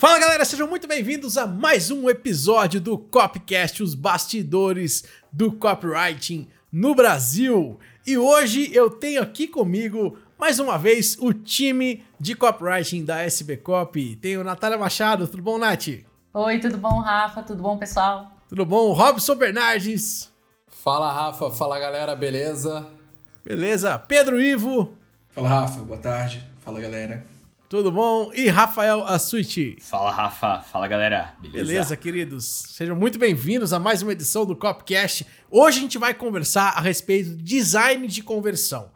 Fala 0.00 0.18
galera, 0.18 0.46
sejam 0.46 0.66
muito 0.66 0.88
bem-vindos 0.88 1.36
a 1.36 1.46
mais 1.46 1.90
um 1.90 2.08
episódio 2.08 2.80
do 2.80 2.96
Copcast, 2.96 3.82
os 3.82 3.94
bastidores 3.94 5.04
do 5.30 5.52
copywriting 5.52 6.48
no 6.72 6.94
Brasil. 6.94 7.78
E 8.06 8.16
hoje 8.16 8.74
eu 8.74 8.88
tenho 8.88 9.20
aqui 9.20 9.46
comigo 9.46 10.16
mais 10.38 10.58
uma 10.58 10.78
vez 10.78 11.18
o 11.20 11.34
time 11.34 12.02
de 12.18 12.34
copywriting 12.34 13.04
da 13.04 13.20
SB 13.20 13.58
Copy. 13.58 14.16
Tenho 14.16 14.42
Natália 14.42 14.78
Machado, 14.78 15.28
tudo 15.28 15.42
bom, 15.42 15.58
Nath? 15.58 15.88
Oi, 16.32 16.58
tudo 16.58 16.78
bom, 16.78 16.98
Rafa? 17.00 17.42
Tudo 17.42 17.62
bom, 17.62 17.76
pessoal? 17.76 18.32
Tudo 18.48 18.64
bom? 18.64 18.94
Robson 18.94 19.34
Bernardes. 19.34 20.32
Fala, 20.66 21.12
Rafa. 21.12 21.50
Fala, 21.50 21.78
galera. 21.78 22.16
Beleza? 22.16 22.86
Beleza. 23.44 23.98
Pedro 23.98 24.40
Ivo. 24.40 24.94
Fala, 25.28 25.50
Rafa. 25.50 25.82
Boa 25.82 26.00
tarde. 26.00 26.42
Fala, 26.64 26.80
galera. 26.80 27.22
Tudo 27.70 27.92
bom? 27.92 28.32
E 28.34 28.48
Rafael 28.48 29.04
Assuiti. 29.04 29.76
Fala, 29.80 30.10
Rafa. 30.10 30.60
Fala, 30.60 30.88
galera. 30.88 31.36
Beleza? 31.40 31.64
Beleza, 31.64 31.96
queridos? 31.96 32.44
Sejam 32.44 32.96
muito 32.96 33.16
bem-vindos 33.16 33.72
a 33.72 33.78
mais 33.78 34.02
uma 34.02 34.10
edição 34.10 34.44
do 34.44 34.56
Copcast. 34.56 35.24
Hoje 35.48 35.78
a 35.78 35.82
gente 35.82 35.96
vai 35.96 36.12
conversar 36.12 36.70
a 36.70 36.80
respeito 36.80 37.30
de 37.30 37.44
design 37.44 38.08
de 38.08 38.24
conversão. 38.24 38.90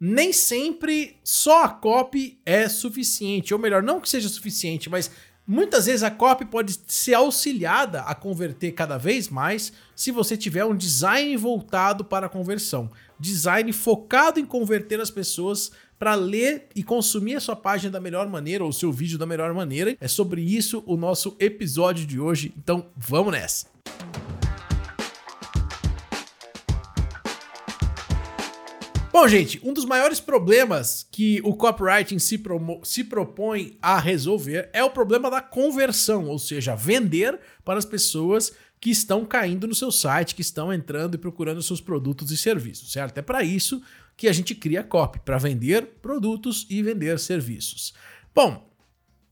Nem 0.00 0.32
sempre 0.32 1.20
só 1.22 1.66
a 1.66 1.68
copy 1.68 2.40
é 2.44 2.68
suficiente, 2.68 3.54
ou 3.54 3.60
melhor, 3.60 3.80
não 3.80 4.00
que 4.00 4.08
seja 4.08 4.28
suficiente, 4.28 4.90
mas 4.90 5.08
Muitas 5.48 5.86
vezes 5.86 6.02
a 6.02 6.10
copy 6.10 6.44
pode 6.44 6.76
ser 6.88 7.14
auxiliada 7.14 8.00
a 8.00 8.16
converter 8.16 8.72
cada 8.72 8.98
vez 8.98 9.28
mais 9.28 9.72
se 9.94 10.10
você 10.10 10.36
tiver 10.36 10.64
um 10.64 10.74
design 10.74 11.36
voltado 11.36 12.04
para 12.04 12.26
a 12.26 12.28
conversão. 12.28 12.90
Design 13.18 13.72
focado 13.72 14.40
em 14.40 14.44
converter 14.44 15.00
as 15.00 15.08
pessoas 15.08 15.70
para 15.98 16.14
ler 16.14 16.68
e 16.74 16.82
consumir 16.82 17.36
a 17.36 17.40
sua 17.40 17.56
página 17.56 17.90
da 17.90 18.00
melhor 18.00 18.28
maneira 18.28 18.64
ou 18.64 18.70
o 18.70 18.72
seu 18.72 18.92
vídeo 18.92 19.18
da 19.18 19.26
melhor 19.26 19.52
maneira. 19.54 19.96
É 20.00 20.08
sobre 20.08 20.42
isso 20.42 20.82
o 20.86 20.96
nosso 20.96 21.36
episódio 21.38 22.06
de 22.06 22.20
hoje. 22.20 22.52
Então, 22.56 22.86
vamos 22.96 23.32
nessa. 23.32 23.66
Bom, 29.16 29.26
gente, 29.26 29.58
um 29.64 29.72
dos 29.72 29.86
maiores 29.86 30.20
problemas 30.20 31.08
que 31.10 31.40
o 31.42 31.54
copywriting 31.54 32.18
se, 32.18 32.38
se 32.82 33.02
propõe 33.02 33.78
a 33.80 33.98
resolver 33.98 34.68
é 34.74 34.84
o 34.84 34.90
problema 34.90 35.30
da 35.30 35.40
conversão, 35.40 36.26
ou 36.26 36.38
seja, 36.38 36.76
vender 36.76 37.40
para 37.64 37.78
as 37.78 37.86
pessoas 37.86 38.52
que 38.78 38.90
estão 38.90 39.24
caindo 39.24 39.66
no 39.66 39.74
seu 39.74 39.90
site, 39.90 40.34
que 40.34 40.42
estão 40.42 40.70
entrando 40.70 41.14
e 41.14 41.18
procurando 41.18 41.62
seus 41.62 41.80
produtos 41.80 42.30
e 42.30 42.36
serviços, 42.36 42.92
certo? 42.92 43.16
É 43.16 43.22
para 43.22 43.42
isso 43.42 43.80
que 44.16 44.28
a 44.28 44.32
gente 44.32 44.54
cria 44.54 44.82
copy, 44.82 45.20
para 45.20 45.38
vender 45.38 45.98
produtos 46.00 46.66
e 46.70 46.82
vender 46.82 47.18
serviços. 47.18 47.92
Bom, 48.34 48.70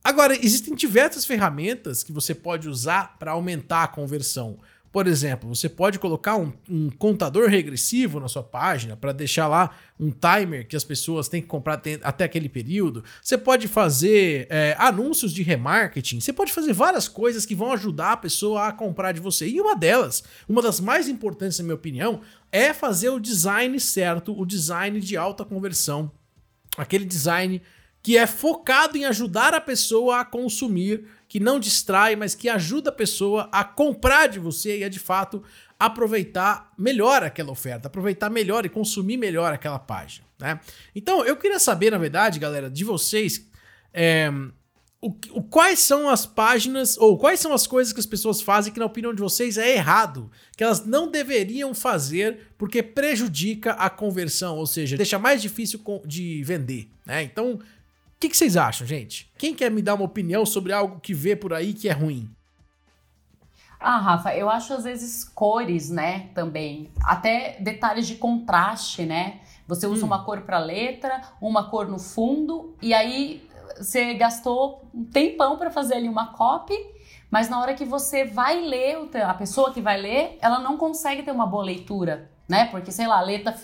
agora 0.03 0.35
existem 0.35 0.75
diversas 0.75 1.25
ferramentas 1.25 2.03
que 2.03 2.13
você 2.13 2.35
pode 2.35 2.69
usar 2.69 3.19
para 3.19 3.33
aumentar 3.33 3.85
a 3.85 3.89
conversão. 3.89 4.59
Por 4.95 5.09
exemplo, 5.09 5.53
você 5.53 5.69
pode 5.69 5.99
colocar 5.99 6.37
um, 6.37 6.53
um 6.71 6.89
contador 6.89 7.49
regressivo 7.49 8.21
na 8.21 8.29
sua 8.29 8.45
página 8.45 8.97
para 8.97 9.11
deixar 9.11 9.49
lá 9.49 9.77
um 9.99 10.13
timer 10.13 10.69
que 10.69 10.77
as 10.77 10.85
pessoas 10.85 11.27
têm 11.27 11.43
que 11.43 11.49
comprar 11.49 11.83
até 12.01 12.23
aquele 12.23 12.49
período. 12.49 13.03
Você 13.21 13.37
pode 13.37 13.67
fazer 13.67 14.47
é, 14.49 14.77
anúncios 14.79 15.33
de 15.35 15.43
remarketing. 15.43 16.21
Você 16.21 16.33
pode 16.33 16.53
fazer 16.53 16.73
várias 16.73 17.09
coisas 17.09 17.45
que 17.45 17.57
vão 17.57 17.73
ajudar 17.73 18.13
a 18.13 18.17
pessoa 18.17 18.69
a 18.69 18.73
comprar 18.73 19.11
de 19.11 19.19
você. 19.19 19.49
E 19.49 19.61
uma 19.61 19.75
delas, 19.75 20.23
uma 20.49 20.63
das 20.63 20.79
mais 20.79 21.09
importantes, 21.09 21.59
na 21.59 21.65
minha 21.65 21.75
opinião, 21.75 22.21
é 22.53 22.73
fazer 22.73 23.09
o 23.09 23.19
design 23.19 23.81
certo, 23.81 24.33
o 24.41 24.47
design 24.47 25.01
de 25.01 25.17
alta 25.17 25.45
conversão. 25.45 26.09
Aquele 26.79 27.05
design 27.05 27.61
que 28.01 28.17
é 28.17 28.29
focado 28.29 28.97
em 28.97 29.07
ajudar 29.07 29.55
a 29.55 29.61
pessoa 29.61 30.21
a 30.21 30.25
consumir 30.25 31.05
que 31.35 31.41
não 31.41 31.59
distrai, 31.59 32.15
mas 32.15 32.33
que 32.33 32.49
ajuda 32.49 32.91
a 32.91 32.93
pessoa 32.93 33.49
a 33.51 33.65
comprar 33.65 34.29
de 34.29 34.39
você 34.39 34.79
e 34.79 34.85
a 34.85 34.89
de 34.89 35.01
fato 35.01 35.43
aproveitar 35.77 36.73
melhor 36.79 37.25
aquela 37.25 37.51
oferta, 37.51 37.89
aproveitar 37.89 38.31
melhor 38.31 38.65
e 38.65 38.69
consumir 38.69 39.17
melhor 39.17 39.53
aquela 39.53 39.81
página, 39.81 40.25
né? 40.39 40.61
Então 40.95 41.25
eu 41.25 41.37
queria 41.37 41.59
saber, 41.59 41.91
na 41.91 41.99
verdade, 41.99 42.39
galera, 42.39 42.71
de 42.71 42.85
vocês, 42.85 43.51
é, 43.93 44.31
o, 45.03 45.09
o, 45.33 45.43
quais 45.43 45.81
são 45.81 46.09
as 46.09 46.25
páginas 46.25 46.97
ou 46.99 47.19
quais 47.19 47.41
são 47.41 47.53
as 47.53 47.67
coisas 47.67 47.93
que 47.93 47.99
as 47.99 48.07
pessoas 48.07 48.41
fazem 48.41 48.73
que, 48.73 48.79
na 48.79 48.87
opinião 48.87 49.13
de 49.13 49.21
vocês, 49.21 49.59
é 49.59 49.75
errado, 49.75 50.31
que 50.57 50.63
elas 50.63 50.87
não 50.87 51.11
deveriam 51.11 51.75
fazer 51.75 52.53
porque 52.57 52.81
prejudica 52.81 53.73
a 53.73 53.91
conversão, 53.91 54.57
ou 54.57 54.69
seja, 54.69 54.97
deixa 54.97 55.19
mais 55.19 55.43
difícil 55.43 55.83
de 56.07 56.45
vender, 56.45 56.89
né? 57.05 57.25
Então 57.25 57.59
que, 58.19 58.29
que 58.29 58.37
vocês 58.37 58.57
acham, 58.57 58.87
gente? 58.87 59.31
Quem 59.37 59.55
quer 59.55 59.71
me 59.71 59.83
dar 59.83 59.95
uma 59.95 60.05
opinião 60.05 60.47
sobre 60.47 60.73
algo 60.73 61.01
que 61.01 61.13
vê 61.13 61.37
por 61.37 61.53
aí 61.53 61.75
que 61.75 61.89
é 61.89 61.93
ruim? 61.93 62.31
Ah, 63.79 63.99
Rafa, 63.99 64.35
eu 64.35 64.49
acho 64.49 64.73
às 64.73 64.85
vezes 64.85 65.25
cores, 65.25 65.91
né, 65.91 66.31
também. 66.35 66.91
Até 67.03 67.59
detalhes 67.61 68.07
de 68.07 68.17
contraste, 68.17 69.05
né? 69.05 69.41
Você 69.69 69.87
usa 69.87 70.05
hum. 70.05 70.07
uma 70.07 70.25
cor 70.25 70.41
para 70.43 70.59
letra, 70.59 71.21
uma 71.41 71.69
cor 71.69 71.87
no 71.87 71.99
fundo, 71.99 72.75
e 72.81 72.95
aí 72.95 73.47
você 73.77 74.15
gastou 74.15 74.89
um 74.95 75.05
tempão 75.05 75.59
para 75.59 75.71
fazer 75.71 75.95
ali 75.95 76.09
uma 76.09 76.33
copy, 76.33 76.75
mas 77.31 77.49
na 77.49 77.61
hora 77.61 77.75
que 77.75 77.85
você 77.85 78.25
vai 78.25 78.61
ler, 78.61 78.97
a 79.23 79.35
pessoa 79.35 79.73
que 79.73 79.81
vai 79.81 80.01
ler, 80.01 80.39
ela 80.41 80.59
não 80.61 80.77
consegue 80.77 81.23
ter 81.23 81.33
uma 81.33 81.47
boa 81.47 81.65
leitura, 81.65 82.31
né? 82.49 82.67
Porque, 82.67 82.93
sei 82.93 83.07
lá, 83.07 83.19
a 83.19 83.23
letra 83.23 83.55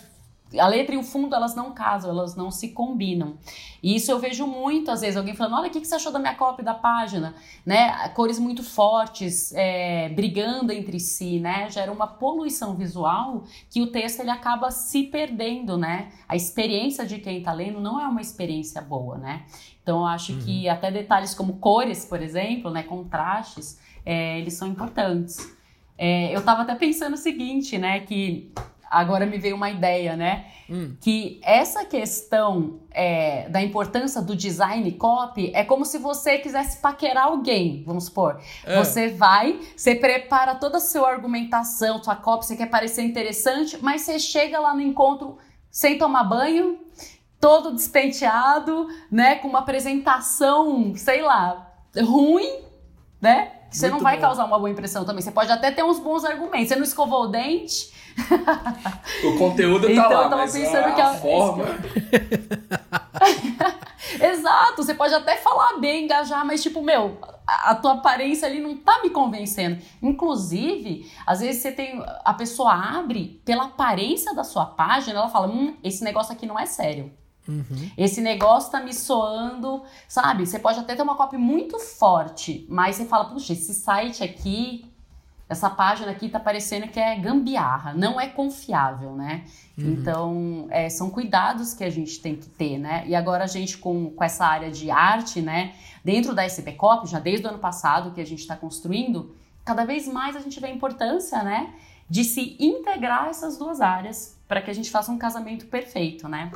a 0.59 0.67
letra 0.67 0.95
e 0.95 0.99
o 0.99 1.03
fundo 1.03 1.35
elas 1.35 1.55
não 1.55 1.73
casam, 1.73 2.11
elas 2.11 2.35
não 2.35 2.51
se 2.51 2.69
combinam. 2.69 3.37
E 3.83 3.95
isso 3.95 4.11
eu 4.11 4.19
vejo 4.19 4.47
muito, 4.47 4.91
às 4.91 5.01
vezes, 5.01 5.17
alguém 5.17 5.35
falando: 5.35 5.57
olha, 5.57 5.69
o 5.69 5.71
que 5.71 5.85
você 5.85 5.95
achou 5.95 6.13
da 6.13 6.19
minha 6.19 6.35
cópia 6.35 6.65
da 6.65 6.75
página? 6.75 7.35
Né? 7.65 8.09
Cores 8.11 8.39
muito 8.39 8.63
fortes, 8.63 9.53
é, 9.55 10.09
brigando 10.11 10.73
entre 10.73 10.99
si, 10.99 11.39
né? 11.39 11.69
Gera 11.71 11.93
uma 11.93 12.07
poluição 12.07 12.75
visual 12.75 13.45
que 13.71 13.81
o 13.81 13.87
texto 13.89 14.21
ele 14.21 14.31
acaba 14.31 14.71
se 14.71 15.05
perdendo, 15.05 15.77
né? 15.79 16.11
A 16.29 16.35
experiência 16.35 17.07
de 17.07 17.19
quem 17.19 17.39
está 17.39 17.53
lendo 17.53 17.81
não 17.81 18.01
é 18.01 18.07
uma 18.07 18.21
experiência 18.21 18.81
boa, 18.81 19.17
né? 19.19 19.45
Então 19.83 20.01
eu 20.01 20.07
acho 20.07 20.33
uhum. 20.33 20.41
que 20.41 20.69
até 20.69 20.91
detalhes 20.91 21.35
como 21.35 21.55
cores, 21.55 22.05
por 22.05 22.21
exemplo, 22.21 22.71
né? 22.71 22.83
Contrastes, 22.83 23.79
é, 24.05 24.39
eles 24.39 24.55
são 24.55 24.69
importantes. 24.69 25.39
É, 25.97 26.35
eu 26.35 26.41
estava 26.41 26.63
até 26.63 26.75
pensando 26.75 27.15
o 27.15 27.19
seguinte, 27.19 27.77
né? 27.77 28.01
Que 28.01 28.51
agora 28.91 29.25
me 29.25 29.39
veio 29.39 29.55
uma 29.55 29.71
ideia, 29.71 30.17
né? 30.17 30.47
Hum. 30.69 30.97
Que 31.01 31.41
essa 31.45 31.85
questão 31.85 32.81
é, 32.91 33.49
da 33.49 33.63
importância 33.63 34.21
do 34.21 34.35
design 34.35 34.91
copy 34.93 35.53
é 35.55 35.65
como 35.65 35.85
se 35.85 35.99
você 35.99 36.39
quisesse 36.39 36.79
paquerar 36.79 37.27
alguém, 37.27 37.85
vamos 37.87 38.07
supor. 38.07 38.41
É. 38.65 38.77
Você 38.77 39.09
vai, 39.09 39.61
você 39.77 39.95
prepara 39.95 40.57
toda 40.57 40.79
a 40.79 40.81
sua 40.81 41.09
argumentação, 41.09 42.03
sua 42.03 42.17
copy, 42.17 42.47
você 42.47 42.57
quer 42.57 42.67
parecer 42.67 43.03
interessante, 43.03 43.79
mas 43.81 44.03
você 44.03 44.19
chega 44.19 44.59
lá 44.59 44.75
no 44.75 44.81
encontro 44.81 45.39
sem 45.71 45.97
tomar 45.97 46.25
banho, 46.25 46.81
todo 47.41 47.73
despenteado, 47.73 48.89
né? 49.11 49.37
Com 49.37 49.49
uma 49.49 49.61
apresentação, 49.61 50.95
sei 50.97 51.23
lá, 51.23 51.73
ruim, 51.97 52.59
né? 53.21 53.53
Você 53.71 53.87
Muito 53.89 53.99
não 53.99 54.03
vai 54.03 54.17
bom. 54.17 54.23
causar 54.23 54.45
uma 54.45 54.59
boa 54.59 54.69
impressão 54.69 55.05
também. 55.05 55.23
Você 55.23 55.31
pode 55.31 55.51
até 55.53 55.71
ter 55.71 55.85
uns 55.85 56.01
bons 56.01 56.25
argumentos. 56.25 56.69
Você 56.69 56.77
não 56.77 56.83
escovou 56.83 57.25
o 57.25 57.29
dente, 57.29 57.93
o 59.25 59.39
conteúdo 59.39 59.87
tá 59.87 59.93
então, 59.93 60.11
lá, 60.11 60.25
eu 60.25 60.31
tava 60.31 60.37
mas 60.37 60.53
pensando 60.53 60.87
a, 60.87 60.93
que 60.93 61.01
a 61.01 61.15
forma... 61.15 61.65
Exato, 64.21 64.83
você 64.83 64.95
pode 64.95 65.15
até 65.15 65.37
falar 65.37 65.79
bem, 65.79 66.05
engajar, 66.05 66.45
mas 66.45 66.63
tipo, 66.63 66.83
meu, 66.83 67.19
a, 67.47 67.71
a, 67.71 67.75
tua 67.75 67.95
aparência 67.95 68.47
ali 68.47 68.61
não 68.61 68.77
tá 68.77 69.01
me 69.03 69.11
convencendo. 69.11 69.81
Inclusive, 70.03 71.11
às 71.27 71.41
vezes 71.41 71.63
você 71.63 71.73
tem. 71.73 72.03
A 72.25 72.35
pessoa 72.35 72.73
abre 72.73 73.41
pela 73.45 73.65
aparência 73.65 74.35
da 74.35 74.45
sua 74.45 74.67
página, 74.67 75.19
ela 75.19 75.29
fala: 75.29 75.49
hum, 75.49 75.77
esse 75.83 76.03
negócio 76.03 76.33
aqui 76.33 76.47
não 76.47 76.59
é 76.59 76.67
sério. 76.67 77.13
Uhum. 77.49 77.91
Esse 77.97 78.21
negócio 78.21 78.71
tá 78.71 78.81
me 78.81 78.95
soando, 78.95 79.83
sabe? 80.07 80.47
Você 80.47 80.59
pode 80.59 80.79
até 80.79 80.95
ter 80.95 81.03
uma 81.03 81.17
copy 81.17 81.37
muito 81.37 81.79
forte, 81.79 82.67
mas 82.69 82.97
você 82.97 83.07
fala, 83.07 83.25
puxa, 83.25 83.55
esse 83.55 83.75
site 83.75 84.23
aqui 84.23 84.90
essa 85.51 85.69
página 85.69 86.13
aqui 86.13 86.29
tá 86.29 86.39
parecendo 86.39 86.87
que 86.87 87.01
é 87.01 87.17
gambiarra, 87.17 87.93
não 87.93 88.21
é 88.21 88.29
confiável, 88.29 89.17
né? 89.17 89.45
Uhum. 89.77 89.93
Então, 89.93 90.69
é, 90.71 90.89
são 90.89 91.11
cuidados 91.11 91.75
que 91.75 91.83
a 91.83 91.91
gente 91.91 92.21
tem 92.21 92.37
que 92.37 92.49
ter, 92.49 92.79
né? 92.79 93.03
E 93.05 93.17
agora 93.17 93.43
a 93.43 93.47
gente 93.49 93.77
com, 93.77 94.11
com 94.11 94.23
essa 94.23 94.47
área 94.47 94.71
de 94.71 94.93
arte, 94.93 95.43
né? 95.43 95.75
Dentro 96.05 96.37
da 96.37 96.47
SPCOP, 96.47 97.09
já 97.09 97.19
desde 97.19 97.47
o 97.47 97.49
ano 97.49 97.59
passado 97.59 98.13
que 98.13 98.21
a 98.21 98.25
gente 98.25 98.39
está 98.39 98.55
construindo, 98.55 99.35
cada 99.65 99.85
vez 99.85 100.07
mais 100.07 100.37
a 100.37 100.41
gente 100.41 100.61
vê 100.61 100.69
a 100.69 100.71
importância, 100.71 101.43
né? 101.43 101.75
De 102.09 102.23
se 102.23 102.57
integrar 102.61 103.27
essas 103.27 103.59
duas 103.59 103.81
áreas 103.81 104.39
para 104.47 104.63
que 104.63 104.71
a 104.71 104.75
gente 104.75 104.89
faça 104.89 105.11
um 105.11 105.19
casamento 105.19 105.67
perfeito, 105.67 106.29
né? 106.29 106.53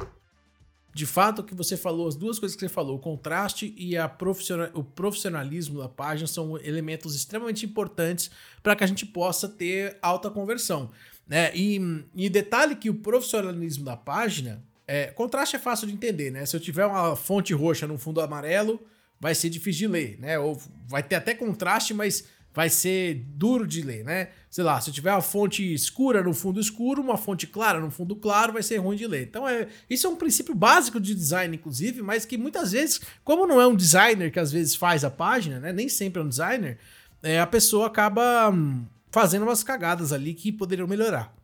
De 0.94 1.06
fato, 1.06 1.40
o 1.40 1.44
que 1.44 1.54
você 1.54 1.76
falou, 1.76 2.06
as 2.06 2.14
duas 2.14 2.38
coisas 2.38 2.54
que 2.54 2.60
você 2.60 2.72
falou, 2.72 2.96
o 2.96 3.00
contraste 3.00 3.74
e 3.76 3.94
profissional, 4.16 4.70
o 4.74 4.84
profissionalismo 4.84 5.80
da 5.80 5.88
página 5.88 6.28
são 6.28 6.56
elementos 6.58 7.16
extremamente 7.16 7.66
importantes 7.66 8.30
para 8.62 8.76
que 8.76 8.84
a 8.84 8.86
gente 8.86 9.04
possa 9.04 9.48
ter 9.48 9.98
alta 10.00 10.30
conversão. 10.30 10.90
Né? 11.26 11.50
E, 11.52 11.80
e 12.14 12.30
detalhe 12.30 12.76
que 12.76 12.88
o 12.88 12.94
profissionalismo 12.94 13.84
da 13.84 13.96
página, 13.96 14.62
é, 14.86 15.06
contraste 15.06 15.56
é 15.56 15.58
fácil 15.58 15.88
de 15.88 15.94
entender, 15.94 16.30
né? 16.30 16.46
Se 16.46 16.54
eu 16.54 16.60
tiver 16.60 16.86
uma 16.86 17.16
fonte 17.16 17.52
roxa 17.52 17.86
no 17.88 17.98
fundo 17.98 18.20
amarelo, 18.20 18.80
vai 19.18 19.34
ser 19.34 19.48
difícil 19.48 19.88
de 19.88 19.92
ler, 19.92 20.18
né? 20.20 20.38
Ou 20.38 20.60
vai 20.86 21.02
ter 21.02 21.16
até 21.16 21.34
contraste, 21.34 21.92
mas 21.92 22.24
vai 22.54 22.70
ser 22.70 23.14
duro 23.34 23.66
de 23.66 23.82
ler, 23.82 24.04
né? 24.04 24.28
Sei 24.48 24.62
lá, 24.62 24.80
se 24.80 24.92
tiver 24.92 25.10
uma 25.10 25.20
fonte 25.20 25.74
escura 25.74 26.22
no 26.22 26.32
fundo 26.32 26.60
escuro, 26.60 27.02
uma 27.02 27.16
fonte 27.16 27.48
clara 27.48 27.80
no 27.80 27.90
fundo 27.90 28.14
claro, 28.14 28.52
vai 28.52 28.62
ser 28.62 28.76
ruim 28.76 28.96
de 28.96 29.08
ler. 29.08 29.24
Então, 29.24 29.46
é, 29.46 29.66
isso 29.90 30.06
é 30.06 30.10
um 30.10 30.14
princípio 30.14 30.54
básico 30.54 31.00
de 31.00 31.12
design, 31.12 31.56
inclusive, 31.56 32.00
mas 32.00 32.24
que 32.24 32.38
muitas 32.38 32.70
vezes, 32.70 33.00
como 33.24 33.44
não 33.44 33.60
é 33.60 33.66
um 33.66 33.74
designer 33.74 34.30
que 34.30 34.38
às 34.38 34.52
vezes 34.52 34.76
faz 34.76 35.04
a 35.04 35.10
página, 35.10 35.58
né? 35.58 35.72
Nem 35.72 35.88
sempre 35.88 36.22
é 36.22 36.24
um 36.24 36.28
designer, 36.28 36.78
é, 37.20 37.40
a 37.40 37.46
pessoa 37.46 37.88
acaba 37.88 38.50
hum, 38.50 38.86
fazendo 39.10 39.42
umas 39.42 39.64
cagadas 39.64 40.12
ali 40.12 40.32
que 40.32 40.52
poderiam 40.52 40.86
melhorar. 40.86 41.34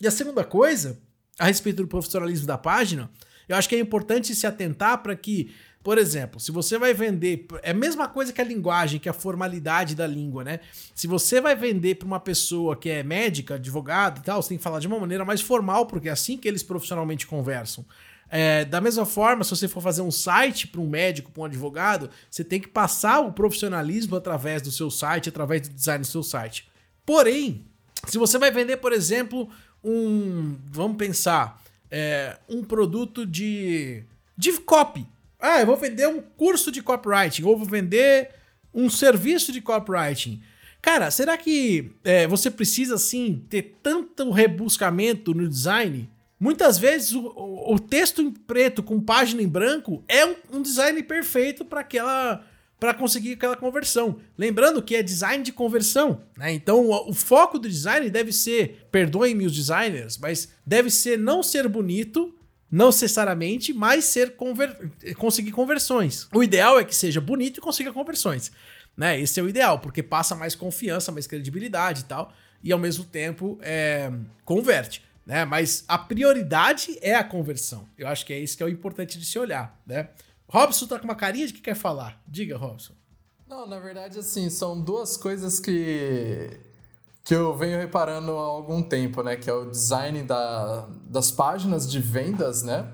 E 0.00 0.06
a 0.06 0.12
segunda 0.12 0.44
coisa, 0.44 0.96
a 1.38 1.46
respeito 1.46 1.82
do 1.82 1.88
profissionalismo 1.88 2.46
da 2.46 2.56
página, 2.56 3.10
eu 3.48 3.56
acho 3.56 3.68
que 3.68 3.74
é 3.74 3.80
importante 3.80 4.32
se 4.34 4.46
atentar 4.46 5.02
para 5.02 5.16
que 5.16 5.52
por 5.82 5.98
exemplo, 5.98 6.38
se 6.38 6.52
você 6.52 6.78
vai 6.78 6.94
vender. 6.94 7.46
É 7.62 7.72
a 7.72 7.74
mesma 7.74 8.06
coisa 8.06 8.32
que 8.32 8.40
a 8.40 8.44
linguagem, 8.44 9.00
que 9.00 9.08
a 9.08 9.12
formalidade 9.12 9.94
da 9.96 10.06
língua, 10.06 10.44
né? 10.44 10.60
Se 10.94 11.06
você 11.06 11.40
vai 11.40 11.56
vender 11.56 11.96
para 11.96 12.06
uma 12.06 12.20
pessoa 12.20 12.76
que 12.76 12.88
é 12.88 13.02
médica, 13.02 13.56
advogado 13.56 14.18
e 14.18 14.22
tal, 14.22 14.40
você 14.40 14.50
tem 14.50 14.58
que 14.58 14.64
falar 14.64 14.78
de 14.78 14.86
uma 14.86 15.00
maneira 15.00 15.24
mais 15.24 15.40
formal, 15.40 15.86
porque 15.86 16.08
é 16.08 16.12
assim 16.12 16.36
que 16.36 16.46
eles 16.46 16.62
profissionalmente 16.62 17.26
conversam. 17.26 17.84
É, 18.30 18.64
da 18.64 18.80
mesma 18.80 19.04
forma, 19.04 19.44
se 19.44 19.50
você 19.50 19.68
for 19.68 19.82
fazer 19.82 20.02
um 20.02 20.10
site 20.10 20.66
para 20.66 20.80
um 20.80 20.88
médico, 20.88 21.30
para 21.30 21.42
um 21.42 21.44
advogado, 21.44 22.08
você 22.30 22.42
tem 22.42 22.60
que 22.60 22.68
passar 22.68 23.20
o 23.20 23.32
profissionalismo 23.32 24.16
através 24.16 24.62
do 24.62 24.70
seu 24.70 24.90
site, 24.90 25.28
através 25.28 25.68
do 25.68 25.74
design 25.74 26.00
do 26.00 26.06
seu 26.06 26.22
site. 26.22 26.66
Porém, 27.04 27.66
se 28.06 28.18
você 28.18 28.38
vai 28.38 28.50
vender, 28.50 28.78
por 28.78 28.92
exemplo, 28.92 29.50
um. 29.82 30.56
Vamos 30.70 30.96
pensar. 30.96 31.60
É, 31.90 32.38
um 32.48 32.62
produto 32.64 33.26
de. 33.26 34.04
de 34.36 34.52
copy. 34.60 35.06
Ah, 35.42 35.60
eu 35.60 35.66
vou 35.66 35.76
vender 35.76 36.06
um 36.06 36.20
curso 36.20 36.70
de 36.70 36.80
copywriting, 36.80 37.42
ou 37.42 37.58
vou 37.58 37.66
vender 37.66 38.30
um 38.72 38.88
serviço 38.88 39.50
de 39.50 39.60
copywriting. 39.60 40.40
Cara, 40.80 41.10
será 41.10 41.36
que 41.36 41.90
é, 42.04 42.28
você 42.28 42.48
precisa, 42.48 42.94
assim, 42.94 43.44
ter 43.50 43.78
tanto 43.82 44.30
rebuscamento 44.30 45.34
no 45.34 45.48
design? 45.48 46.08
Muitas 46.38 46.78
vezes 46.78 47.12
o, 47.12 47.32
o, 47.36 47.78
texto 47.78 48.22
em 48.22 48.30
preto 48.30 48.84
com 48.84 49.00
página 49.00 49.42
em 49.42 49.48
branco 49.48 50.04
é 50.06 50.24
um, 50.24 50.34
um 50.54 50.62
design 50.62 51.02
perfeito 51.02 51.64
para 51.64 51.80
aquela 51.80 52.44
para 52.80 52.94
conseguir 52.94 53.34
aquela 53.34 53.56
conversão. 53.56 54.16
Lembrando 54.36 54.82
que 54.82 54.96
é 54.96 55.04
design 55.04 55.44
de 55.44 55.52
conversão, 55.52 56.22
né? 56.36 56.52
Então 56.52 56.88
o, 56.88 57.10
o 57.10 57.14
foco 57.14 57.60
do 57.60 57.68
design 57.68 58.10
deve 58.10 58.32
ser, 58.32 58.88
perdoem-me 58.90 59.46
os 59.46 59.54
designers, 59.54 60.18
mas 60.18 60.48
deve 60.66 60.90
ser 60.90 61.16
não 61.16 61.44
ser 61.44 61.68
bonito, 61.68 62.34
não 62.72 62.86
necessariamente, 62.86 63.74
mas 63.74 64.06
ser 64.06 64.34
conver 64.34 64.90
conseguir 65.18 65.52
conversões. 65.52 66.26
O 66.34 66.42
ideal 66.42 66.80
é 66.80 66.84
que 66.84 66.96
seja 66.96 67.20
bonito 67.20 67.58
e 67.58 67.60
consiga 67.60 67.92
conversões. 67.92 68.50
Né? 68.96 69.20
Esse 69.20 69.38
é 69.38 69.42
o 69.42 69.48
ideal, 69.48 69.78
porque 69.78 70.02
passa 70.02 70.34
mais 70.34 70.54
confiança, 70.54 71.12
mais 71.12 71.26
credibilidade 71.26 72.00
e 72.00 72.04
tal, 72.04 72.32
e 72.62 72.72
ao 72.72 72.78
mesmo 72.78 73.04
tempo 73.04 73.58
é, 73.60 74.10
converte. 74.42 75.02
Né? 75.26 75.44
Mas 75.44 75.84
a 75.86 75.98
prioridade 75.98 76.98
é 77.02 77.14
a 77.14 77.22
conversão. 77.22 77.86
Eu 77.98 78.08
acho 78.08 78.24
que 78.24 78.32
é 78.32 78.38
isso 78.38 78.56
que 78.56 78.62
é 78.62 78.66
o 78.66 78.70
importante 78.70 79.18
de 79.18 79.26
se 79.26 79.38
olhar. 79.38 79.78
Né? 79.86 80.08
Robson 80.48 80.86
tá 80.86 80.98
com 80.98 81.04
uma 81.04 81.14
carinha 81.14 81.46
de 81.46 81.52
que 81.52 81.60
quer 81.60 81.76
falar. 81.76 82.22
Diga, 82.26 82.56
Robson. 82.56 82.94
Não, 83.46 83.66
na 83.66 83.78
verdade, 83.78 84.18
assim, 84.18 84.48
são 84.48 84.80
duas 84.80 85.18
coisas 85.18 85.60
que 85.60 86.48
que 87.24 87.34
eu 87.34 87.56
venho 87.56 87.78
reparando 87.78 88.32
há 88.32 88.42
algum 88.42 88.82
tempo, 88.82 89.22
né? 89.22 89.36
Que 89.36 89.48
é 89.48 89.52
o 89.52 89.70
design 89.70 90.22
da, 90.22 90.88
das 91.06 91.30
páginas 91.30 91.90
de 91.90 92.00
vendas, 92.00 92.62
né? 92.62 92.88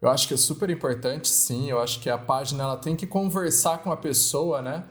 Eu 0.00 0.08
acho 0.08 0.26
que 0.26 0.34
é 0.34 0.36
super 0.36 0.70
importante, 0.70 1.28
sim. 1.28 1.70
Eu 1.70 1.80
acho 1.80 2.00
que 2.00 2.10
a 2.10 2.18
página 2.18 2.64
ela 2.64 2.76
tem 2.76 2.96
que 2.96 3.06
conversar 3.06 3.78
com 3.78 3.92
a 3.92 3.96
pessoa, 3.96 4.62
né? 4.62 4.84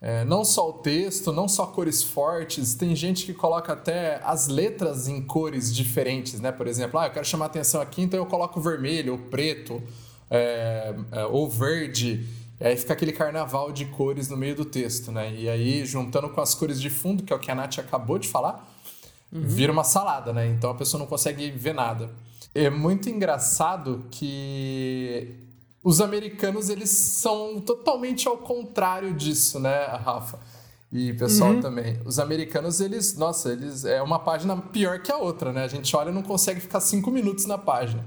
É, 0.00 0.24
não 0.24 0.44
só 0.44 0.68
o 0.68 0.72
texto, 0.74 1.32
não 1.32 1.48
só 1.48 1.66
cores 1.66 2.02
fortes. 2.02 2.74
Tem 2.74 2.94
gente 2.94 3.24
que 3.24 3.32
coloca 3.32 3.72
até 3.72 4.20
as 4.22 4.46
letras 4.46 5.08
em 5.08 5.22
cores 5.22 5.74
diferentes, 5.74 6.40
né? 6.40 6.52
Por 6.52 6.66
exemplo, 6.66 6.98
ah, 7.00 7.06
eu 7.06 7.10
quero 7.10 7.24
chamar 7.24 7.46
atenção 7.46 7.80
aqui, 7.80 8.02
então 8.02 8.20
eu 8.20 8.26
coloco 8.26 8.60
vermelho, 8.60 9.12
ou 9.12 9.18
preto, 9.18 9.82
é, 10.30 10.94
é, 11.12 11.24
ou 11.26 11.48
verde. 11.48 12.26
E 12.60 12.66
aí 12.66 12.76
fica 12.76 12.92
aquele 12.92 13.12
carnaval 13.12 13.70
de 13.70 13.84
cores 13.86 14.28
no 14.28 14.36
meio 14.36 14.54
do 14.54 14.64
texto, 14.64 15.12
né? 15.12 15.34
E 15.34 15.48
aí, 15.48 15.84
juntando 15.84 16.28
com 16.30 16.40
as 16.40 16.54
cores 16.54 16.80
de 16.80 16.88
fundo, 16.88 17.22
que 17.22 17.32
é 17.32 17.36
o 17.36 17.38
que 17.38 17.50
a 17.50 17.54
Nath 17.54 17.78
acabou 17.78 18.18
de 18.18 18.28
falar, 18.28 18.66
uhum. 19.32 19.42
vira 19.42 19.72
uma 19.72 19.84
salada, 19.84 20.32
né? 20.32 20.46
Então 20.48 20.70
a 20.70 20.74
pessoa 20.74 20.98
não 20.98 21.06
consegue 21.06 21.50
ver 21.50 21.74
nada. 21.74 22.10
É 22.54 22.70
muito 22.70 23.10
engraçado 23.10 24.06
que 24.10 25.36
os 25.84 26.00
americanos, 26.00 26.70
eles 26.70 26.90
são 26.90 27.60
totalmente 27.60 28.26
ao 28.26 28.38
contrário 28.38 29.12
disso, 29.14 29.60
né, 29.60 29.84
Rafa? 29.84 30.38
E 30.90 31.12
pessoal 31.12 31.50
uhum. 31.50 31.60
também. 31.60 32.00
Os 32.04 32.18
americanos, 32.18 32.80
eles, 32.80 33.16
nossa, 33.18 33.52
eles 33.52 33.84
é 33.84 34.00
uma 34.00 34.18
página 34.18 34.56
pior 34.56 35.00
que 35.00 35.12
a 35.12 35.16
outra, 35.16 35.52
né? 35.52 35.62
A 35.62 35.68
gente 35.68 35.94
olha 35.94 36.10
e 36.10 36.12
não 36.12 36.22
consegue 36.22 36.60
ficar 36.60 36.80
cinco 36.80 37.10
minutos 37.10 37.44
na 37.44 37.58
página. 37.58 38.04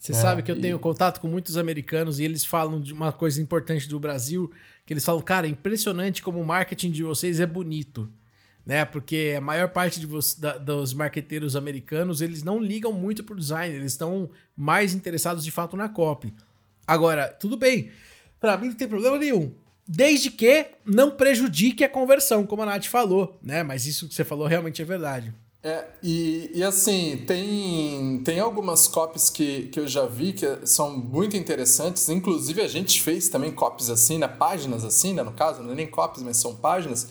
Você 0.00 0.12
é, 0.12 0.14
sabe 0.14 0.42
que 0.42 0.50
eu 0.50 0.56
e... 0.56 0.60
tenho 0.60 0.78
contato 0.78 1.20
com 1.20 1.28
muitos 1.28 1.58
americanos 1.58 2.18
e 2.18 2.24
eles 2.24 2.42
falam 2.42 2.80
de 2.80 2.92
uma 2.92 3.12
coisa 3.12 3.40
importante 3.40 3.86
do 3.86 4.00
Brasil, 4.00 4.50
que 4.86 4.94
eles 4.94 5.04
falam, 5.04 5.20
cara, 5.20 5.46
é 5.46 5.50
impressionante 5.50 6.22
como 6.22 6.40
o 6.40 6.44
marketing 6.44 6.90
de 6.90 7.02
vocês 7.02 7.38
é 7.38 7.44
bonito, 7.44 8.10
né? 8.64 8.86
Porque 8.86 9.34
a 9.36 9.40
maior 9.42 9.68
parte 9.68 10.00
de 10.00 10.08
da, 10.38 10.56
dos 10.56 10.94
marqueteiros 10.94 11.54
americanos, 11.54 12.22
eles 12.22 12.42
não 12.42 12.58
ligam 12.58 12.92
muito 12.94 13.22
pro 13.22 13.36
design, 13.36 13.74
eles 13.74 13.92
estão 13.92 14.30
mais 14.56 14.94
interessados 14.94 15.44
de 15.44 15.50
fato 15.50 15.76
na 15.76 15.88
copy. 15.88 16.32
Agora, 16.86 17.28
tudo 17.28 17.58
bem, 17.58 17.90
para 18.40 18.56
mim 18.56 18.68
não 18.68 18.74
tem 18.74 18.88
problema 18.88 19.18
nenhum. 19.18 19.52
Desde 19.86 20.30
que 20.30 20.66
não 20.84 21.10
prejudique 21.10 21.84
a 21.84 21.88
conversão, 21.88 22.46
como 22.46 22.62
a 22.62 22.66
Nath 22.66 22.86
falou, 22.86 23.38
né? 23.42 23.62
Mas 23.62 23.84
isso 23.84 24.08
que 24.08 24.14
você 24.14 24.24
falou 24.24 24.46
realmente 24.46 24.80
é 24.80 24.84
verdade. 24.84 25.34
É, 25.62 25.86
e, 26.02 26.50
e 26.54 26.64
assim, 26.64 27.22
tem, 27.26 28.22
tem 28.24 28.40
algumas 28.40 28.88
copies 28.88 29.28
que, 29.28 29.64
que 29.68 29.78
eu 29.78 29.86
já 29.86 30.06
vi 30.06 30.32
que 30.32 30.66
são 30.66 30.96
muito 30.96 31.36
interessantes. 31.36 32.08
Inclusive, 32.08 32.62
a 32.62 32.68
gente 32.68 33.02
fez 33.02 33.28
também 33.28 33.52
copies 33.52 33.90
assim, 33.90 34.16
né? 34.16 34.26
Páginas 34.26 34.84
assim, 34.84 35.12
né? 35.12 35.22
No 35.22 35.32
caso, 35.32 35.62
não 35.62 35.72
é 35.72 35.74
nem 35.74 35.86
copies, 35.86 36.22
mas 36.22 36.38
são 36.38 36.56
páginas. 36.56 37.08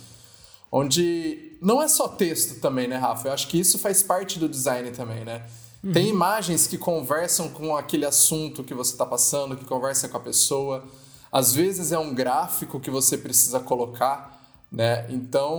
Onde 0.71 1.57
não 1.61 1.81
é 1.81 1.87
só 1.87 2.07
texto 2.07 2.59
também, 2.59 2.87
né, 2.87 2.97
Rafa? 2.97 3.27
Eu 3.27 3.33
acho 3.33 3.47
que 3.47 3.59
isso 3.59 3.77
faz 3.77 4.01
parte 4.01 4.39
do 4.39 4.49
design 4.49 4.89
também, 4.91 5.23
né? 5.23 5.45
Uhum. 5.83 5.91
Tem 5.91 6.07
imagens 6.09 6.65
que 6.65 6.77
conversam 6.77 7.49
com 7.49 7.77
aquele 7.77 8.05
assunto 8.05 8.63
que 8.63 8.73
você 8.73 8.93
está 8.93 9.05
passando, 9.05 9.55
que 9.55 9.65
conversa 9.65 10.09
com 10.09 10.17
a 10.17 10.19
pessoa. 10.19 10.83
Às 11.31 11.53
vezes 11.53 11.91
é 11.91 11.99
um 11.99 12.15
gráfico 12.15 12.79
que 12.79 12.89
você 12.89 13.15
precisa 13.15 13.59
colocar 13.59 14.38
né? 14.71 15.05
Então, 15.09 15.57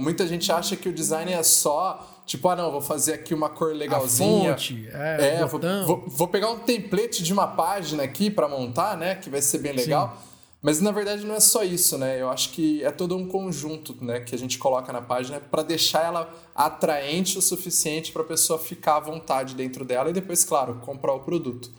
muita 0.00 0.26
gente 0.26 0.50
acha 0.50 0.76
que 0.76 0.88
o 0.88 0.92
design 0.92 1.32
é 1.32 1.42
só, 1.42 2.22
tipo, 2.26 2.48
ah, 2.48 2.56
não, 2.56 2.70
vou 2.70 2.80
fazer 2.80 3.14
aqui 3.14 3.32
uma 3.32 3.48
cor 3.48 3.72
legalzinha. 3.72 4.50
A 4.50 4.54
fonte, 4.54 4.88
é, 4.92 5.36
é 5.40 5.46
vou, 5.46 5.60
vou, 5.86 6.04
vou, 6.06 6.28
pegar 6.28 6.50
um 6.50 6.58
template 6.58 7.22
de 7.22 7.32
uma 7.32 7.46
página 7.46 8.02
aqui 8.02 8.28
para 8.30 8.48
montar, 8.48 8.96
né, 8.96 9.14
que 9.14 9.30
vai 9.30 9.40
ser 9.40 9.58
bem 9.58 9.72
legal. 9.72 10.18
Sim. 10.20 10.28
Mas 10.60 10.80
na 10.80 10.90
verdade 10.90 11.24
não 11.24 11.36
é 11.36 11.40
só 11.40 11.62
isso, 11.62 11.96
né? 11.96 12.20
Eu 12.20 12.28
acho 12.28 12.50
que 12.50 12.82
é 12.82 12.90
todo 12.90 13.16
um 13.16 13.28
conjunto, 13.28 13.96
né, 14.04 14.18
que 14.18 14.34
a 14.34 14.38
gente 14.38 14.58
coloca 14.58 14.92
na 14.92 15.00
página 15.00 15.38
para 15.38 15.62
deixar 15.62 16.04
ela 16.04 16.34
atraente 16.52 17.38
o 17.38 17.42
suficiente 17.42 18.10
para 18.10 18.22
a 18.22 18.24
pessoa 18.24 18.58
ficar 18.58 18.96
à 18.96 19.00
vontade 19.00 19.54
dentro 19.54 19.84
dela 19.84 20.10
e 20.10 20.12
depois, 20.12 20.42
claro, 20.42 20.80
comprar 20.84 21.14
o 21.14 21.20
produto. 21.20 21.70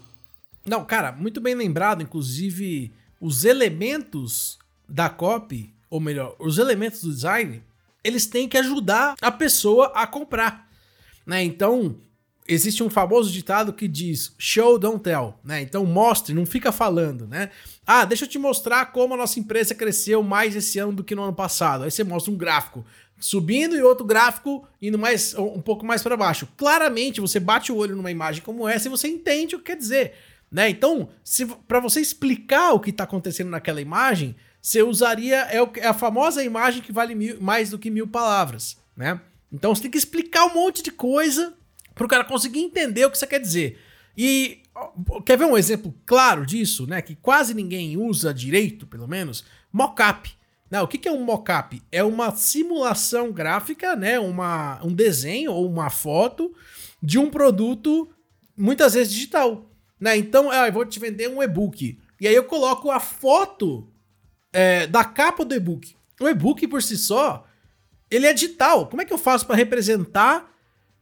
Não, 0.66 0.86
cara, 0.86 1.12
muito 1.12 1.42
bem 1.42 1.56
lembrado, 1.56 2.02
inclusive 2.02 2.94
os 3.20 3.44
elementos 3.44 4.58
da 4.88 5.10
copy 5.10 5.74
ou 5.90 6.00
melhor, 6.00 6.36
os 6.40 6.58
elementos 6.58 7.02
do 7.02 7.12
design, 7.12 7.64
eles 8.04 8.26
têm 8.26 8.48
que 8.48 8.58
ajudar 8.58 9.16
a 9.22 9.32
pessoa 9.32 9.92
a 9.96 10.06
comprar, 10.06 10.70
né? 11.26 11.44
Então, 11.44 11.96
existe 12.50 12.84
um 12.84 12.90
famoso 12.90 13.32
ditado 13.32 13.72
que 13.72 13.88
diz 13.88 14.34
show 14.38 14.80
don't 14.80 15.02
tell, 15.04 15.36
né? 15.44 15.62
Então 15.62 15.86
mostre, 15.86 16.34
não 16.34 16.46
fica 16.46 16.72
falando, 16.72 17.28
né? 17.28 17.52
Ah, 17.86 18.06
deixa 18.06 18.26
eu 18.26 18.30
te 18.30 18.40
mostrar 18.40 18.88
como 18.88 19.14
a 19.14 19.18
nossa 19.18 19.40
empresa 19.40 19.76
cresceu 19.76 20.24
mais 20.24 20.56
esse 20.56 20.80
ano 20.80 20.94
do 20.94 21.04
que 21.04 21.14
no 21.14 21.24
ano 21.24 21.34
passado. 21.34 21.84
Aí 21.84 21.92
você 21.92 22.04
mostra 22.04 22.32
um 22.32 22.38
gráfico 22.38 22.84
subindo 23.20 23.76
e 23.76 23.84
outro 23.84 24.06
gráfico 24.06 24.68
indo 24.82 24.98
mais 24.98 25.36
um 25.36 25.62
pouco 25.62 25.86
mais 25.86 26.02
para 26.02 26.18
baixo. 26.18 26.48
Claramente 26.58 27.22
você 27.22 27.40
bate 27.40 27.72
o 27.72 27.76
olho 27.76 27.96
numa 27.96 28.10
imagem 28.10 28.42
como 28.42 28.68
essa 28.68 28.88
e 28.88 28.92
você 28.92 29.08
entende 29.08 29.56
o 29.56 29.60
que 29.60 29.66
quer 29.66 29.78
dizer, 29.78 30.14
né? 30.52 30.70
Então, 30.70 31.10
para 31.68 31.80
você 31.80 32.02
explicar 32.02 32.74
o 32.74 32.80
que 32.80 32.90
está 32.90 33.04
acontecendo 33.04 33.50
naquela 33.50 33.80
imagem, 33.82 34.36
você 34.62 34.84
usaria. 34.84 35.48
É, 35.50 35.58
é 35.80 35.88
a 35.88 35.94
famosa 35.94 36.44
imagem 36.44 36.82
que 36.82 36.92
vale 36.92 37.16
mil, 37.16 37.42
mais 37.42 37.70
do 37.70 37.80
que 37.80 37.90
mil 37.90 38.08
palavras, 38.08 38.78
né? 38.96 39.20
Então 39.52 39.74
você 39.74 39.84
tem 39.84 39.92
que 39.92 39.98
explicar 39.98 40.46
um 40.46 40.54
monte 40.54 40.84
de 40.84 40.92
coisa 40.92 41.54
para 41.96 42.06
o 42.06 42.10
cara 42.10 42.24
conseguir 42.24 42.60
entender 42.60 43.06
o 43.06 43.12
que 43.12 43.18
você 43.18 43.28
quer 43.28 43.40
dizer. 43.40 43.80
E 44.18 44.62
quer 45.26 45.38
ver 45.38 45.46
um 45.46 45.58
exemplo 45.58 45.94
claro 46.06 46.46
disso, 46.46 46.86
né? 46.86 47.02
Que 47.02 47.16
quase 47.16 47.54
ninguém 47.54 47.98
usa 47.98 48.34
direito, 48.34 48.86
pelo 48.86 49.08
menos? 49.08 49.44
Mockup. 49.72 50.32
Não, 50.70 50.84
o 50.84 50.88
que 50.88 51.08
é 51.08 51.12
um 51.12 51.24
mockup? 51.24 51.82
É 51.92 52.04
uma 52.04 52.36
simulação 52.36 53.32
gráfica, 53.32 53.96
né? 53.96 54.20
Uma, 54.20 54.80
um 54.84 54.94
desenho 54.94 55.52
ou 55.52 55.68
uma 55.68 55.90
foto 55.90 56.54
de 57.02 57.18
um 57.18 57.30
produto, 57.30 58.08
muitas 58.56 58.94
vezes 58.94 59.14
digital. 59.14 59.70
Né? 60.00 60.18
Então, 60.18 60.52
ah, 60.52 60.68
eu 60.68 60.74
vou 60.74 60.86
te 60.86 61.00
vender 61.00 61.28
um 61.30 61.42
e-book. 61.42 62.00
E 62.22 62.28
aí 62.28 62.36
eu 62.36 62.44
coloco 62.44 62.92
a 62.92 63.00
foto 63.00 63.89
é, 64.52 64.88
da 64.88 65.04
capa 65.04 65.46
do 65.46 65.56
e-book. 65.56 65.96
O 66.20 66.28
e-book 66.28 66.68
por 66.68 66.84
si 66.84 66.98
só, 66.98 67.48
ele 68.10 68.26
é 68.26 68.34
digital. 68.34 68.88
Como 68.88 69.02
é 69.02 69.06
que 69.06 69.14
eu 69.14 69.18
faço 69.18 69.46
para 69.46 69.56
representar 69.56 70.50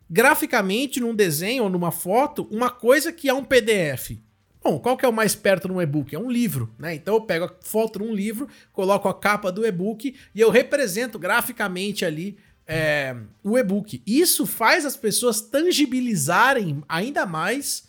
graficamente 0.10 1.00
num 1.00 1.16
desenho 1.16 1.64
ou 1.64 1.70
numa 1.70 1.92
foto 1.92 2.48
uma 2.52 2.70
coisa 2.70 3.12
que 3.12 3.30
é 3.30 3.34
um 3.34 3.44
PDF? 3.44 4.18
Bom, 4.64 4.80
qual 4.80 4.98
que 4.98 5.06
é 5.06 5.08
o 5.08 5.14
mais 5.14 5.34
perto 5.34 5.68
no 5.68 5.82
e-book? 5.82 6.14
É 6.14 6.20
um 6.20 6.30
livro, 6.30 6.74
né? 6.78 6.94
Então 6.94 7.14
eu 7.16 7.22
pego 7.22 7.46
a 7.46 7.52
foto 7.62 8.00
num 8.00 8.14
livro, 8.14 8.50
coloco 8.74 9.08
a 9.08 9.14
capa 9.14 9.52
do 9.52 9.66
e-book 9.66 10.14
e 10.36 10.42
eu 10.42 10.50
represento 10.50 11.18
graficamente 11.18 12.04
ali 12.04 12.38
é, 12.68 13.16
o 13.44 13.58
e-book. 13.58 14.02
Isso 14.06 14.46
faz 14.46 14.86
as 14.86 14.98
pessoas 14.98 15.40
tangibilizarem 15.40 16.84
ainda 16.88 17.26
mais, 17.26 17.87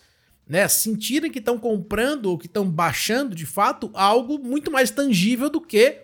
né? 0.48 0.66
Sentirem 0.66 1.30
que 1.30 1.38
estão 1.38 1.58
comprando 1.58 2.26
ou 2.26 2.38
que 2.38 2.46
estão 2.46 2.68
baixando 2.68 3.34
de 3.34 3.44
fato 3.44 3.90
algo 3.94 4.38
muito 4.38 4.70
mais 4.70 4.90
tangível 4.90 5.50
do 5.50 5.60
que 5.60 6.02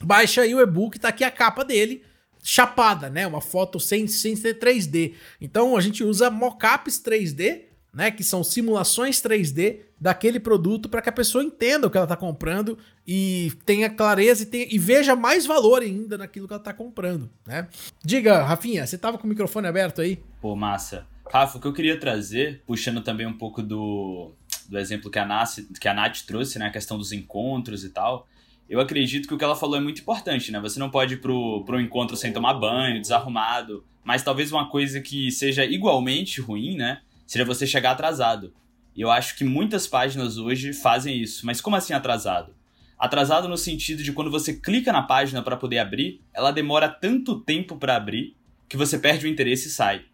baixa 0.00 0.42
aí 0.42 0.54
o 0.54 0.60
e-book, 0.60 0.98
tá 0.98 1.08
aqui 1.08 1.24
a 1.24 1.30
capa 1.30 1.64
dele 1.64 2.02
chapada, 2.42 3.10
né? 3.10 3.26
Uma 3.26 3.40
foto 3.40 3.78
sem, 3.80 4.06
sem 4.06 4.36
ser 4.36 4.58
3D. 4.58 5.14
Então 5.40 5.76
a 5.76 5.80
gente 5.80 6.04
usa 6.04 6.30
mockups 6.30 7.02
3D, 7.02 7.62
né? 7.92 8.10
Que 8.10 8.22
são 8.22 8.44
simulações 8.44 9.20
3D 9.20 9.80
daquele 10.00 10.38
produto 10.38 10.88
para 10.88 11.02
que 11.02 11.08
a 11.08 11.12
pessoa 11.12 11.42
entenda 11.42 11.86
o 11.86 11.90
que 11.90 11.96
ela 11.96 12.04
está 12.04 12.16
comprando 12.16 12.78
e 13.06 13.52
tenha 13.64 13.90
clareza 13.90 14.42
e, 14.42 14.46
tenha, 14.46 14.66
e, 14.70 14.78
veja 14.78 15.16
mais 15.16 15.46
valor 15.46 15.82
ainda 15.82 16.18
naquilo 16.18 16.46
que 16.46 16.52
ela 16.52 16.60
está 16.60 16.72
comprando, 16.72 17.30
né? 17.46 17.66
Diga, 18.04 18.42
Rafinha, 18.42 18.86
você 18.86 18.96
estava 18.96 19.18
com 19.18 19.26
o 19.26 19.28
microfone 19.28 19.66
aberto 19.66 20.00
aí? 20.00 20.22
Pô, 20.40 20.54
massa. 20.54 21.06
Rafa, 21.32 21.58
o 21.58 21.60
que 21.60 21.66
eu 21.66 21.72
queria 21.72 21.98
trazer, 21.98 22.62
puxando 22.66 23.02
também 23.02 23.26
um 23.26 23.36
pouco 23.36 23.62
do, 23.62 24.32
do 24.68 24.78
exemplo 24.78 25.10
que 25.10 25.18
a, 25.18 25.24
Nath, 25.24 25.58
que 25.80 25.88
a 25.88 25.94
Nath 25.94 26.20
trouxe, 26.26 26.58
né? 26.58 26.66
A 26.66 26.70
questão 26.70 26.96
dos 26.96 27.12
encontros 27.12 27.84
e 27.84 27.90
tal. 27.90 28.26
Eu 28.68 28.80
acredito 28.80 29.28
que 29.28 29.34
o 29.34 29.38
que 29.38 29.44
ela 29.44 29.54
falou 29.54 29.76
é 29.76 29.80
muito 29.80 30.00
importante, 30.00 30.50
né? 30.50 30.60
Você 30.60 30.78
não 30.78 30.90
pode 30.90 31.14
ir 31.14 31.16
pro, 31.18 31.64
pro 31.64 31.80
encontro 31.80 32.16
sem 32.16 32.32
tomar 32.32 32.54
banho, 32.54 33.00
desarrumado. 33.00 33.84
Mas 34.02 34.22
talvez 34.22 34.50
uma 34.52 34.68
coisa 34.68 35.00
que 35.00 35.30
seja 35.30 35.64
igualmente 35.64 36.40
ruim, 36.40 36.76
né? 36.76 37.00
Seria 37.26 37.44
você 37.44 37.66
chegar 37.66 37.92
atrasado. 37.92 38.52
E 38.94 39.00
eu 39.00 39.10
acho 39.10 39.36
que 39.36 39.44
muitas 39.44 39.86
páginas 39.86 40.38
hoje 40.38 40.72
fazem 40.72 41.20
isso. 41.20 41.44
Mas 41.44 41.60
como 41.60 41.76
assim 41.76 41.92
atrasado? 41.92 42.54
Atrasado 42.98 43.46
no 43.46 43.56
sentido 43.56 44.02
de 44.02 44.12
quando 44.12 44.30
você 44.30 44.54
clica 44.54 44.92
na 44.92 45.02
página 45.02 45.42
para 45.42 45.56
poder 45.56 45.78
abrir, 45.78 46.20
ela 46.32 46.50
demora 46.50 46.88
tanto 46.88 47.40
tempo 47.40 47.76
para 47.76 47.96
abrir 47.96 48.34
que 48.68 48.76
você 48.76 48.98
perde 48.98 49.26
o 49.26 49.28
interesse 49.28 49.68
e 49.68 49.70
sai. 49.70 50.04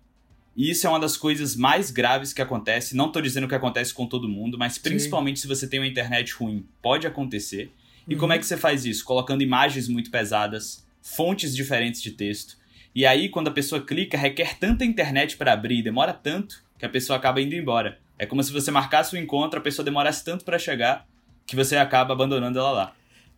E 0.57 0.71
isso 0.71 0.87
é 0.87 0.91
uma 0.91 1.01
das 1.01 1.17
coisas 1.17 1.57
mais 1.57 1.91
graves 1.91 2.33
que 2.33 2.43
acontece. 2.43 2.95
Não 2.95 3.07
estou 3.07 3.23
dizendo 3.23 3.49
que 3.49 3.55
acontece 3.55 3.95
com 3.95 4.07
todo 4.07 4.29
mundo, 4.29 4.59
mas 4.59 4.79
principalmente 4.79 5.39
Sim. 5.39 5.43
se 5.43 5.49
você 5.49 5.67
tem 5.67 5.81
uma 5.81 5.87
internet 5.87 6.35
ruim, 6.35 6.67
pode 6.83 7.07
acontecer. 7.07 7.73
E 8.07 8.15
uhum. 8.15 8.21
como 8.21 8.33
é 8.33 8.39
que 8.39 8.45
você 8.45 8.57
faz 8.57 8.85
isso? 8.85 9.05
Colocando 9.05 9.43
imagens 9.43 9.89
muito 9.89 10.11
pesadas, 10.11 10.87
fontes 11.01 11.57
diferentes 11.57 12.03
de 12.03 12.11
texto. 12.11 12.57
E 12.95 13.07
aí, 13.07 13.31
quando 13.31 13.49
a 13.49 13.53
pessoa 13.53 13.81
clica, 13.81 14.19
requer 14.19 14.59
tanta 14.59 14.85
internet 14.85 15.37
para 15.37 15.53
abrir, 15.55 15.83
demora 15.83 16.13
tanto, 16.13 16.63
que 16.79 16.85
a 16.85 16.89
pessoa 16.89 17.17
acaba 17.17 17.41
indo 17.41 17.55
embora. 17.55 17.99
É 18.19 18.27
como 18.27 18.43
se 18.43 18.53
você 18.53 18.71
marcasse 18.71 19.15
o 19.15 19.19
um 19.19 19.23
encontro, 19.23 19.59
a 19.59 19.63
pessoa 19.63 19.85
demorasse 19.85 20.23
tanto 20.23 20.45
para 20.45 20.59
chegar 20.59 21.07
que 21.47 21.57
você 21.57 21.77
acaba 21.77 22.13
abandonando 22.13 22.59
ela 22.59 22.71
lá. 22.71 22.93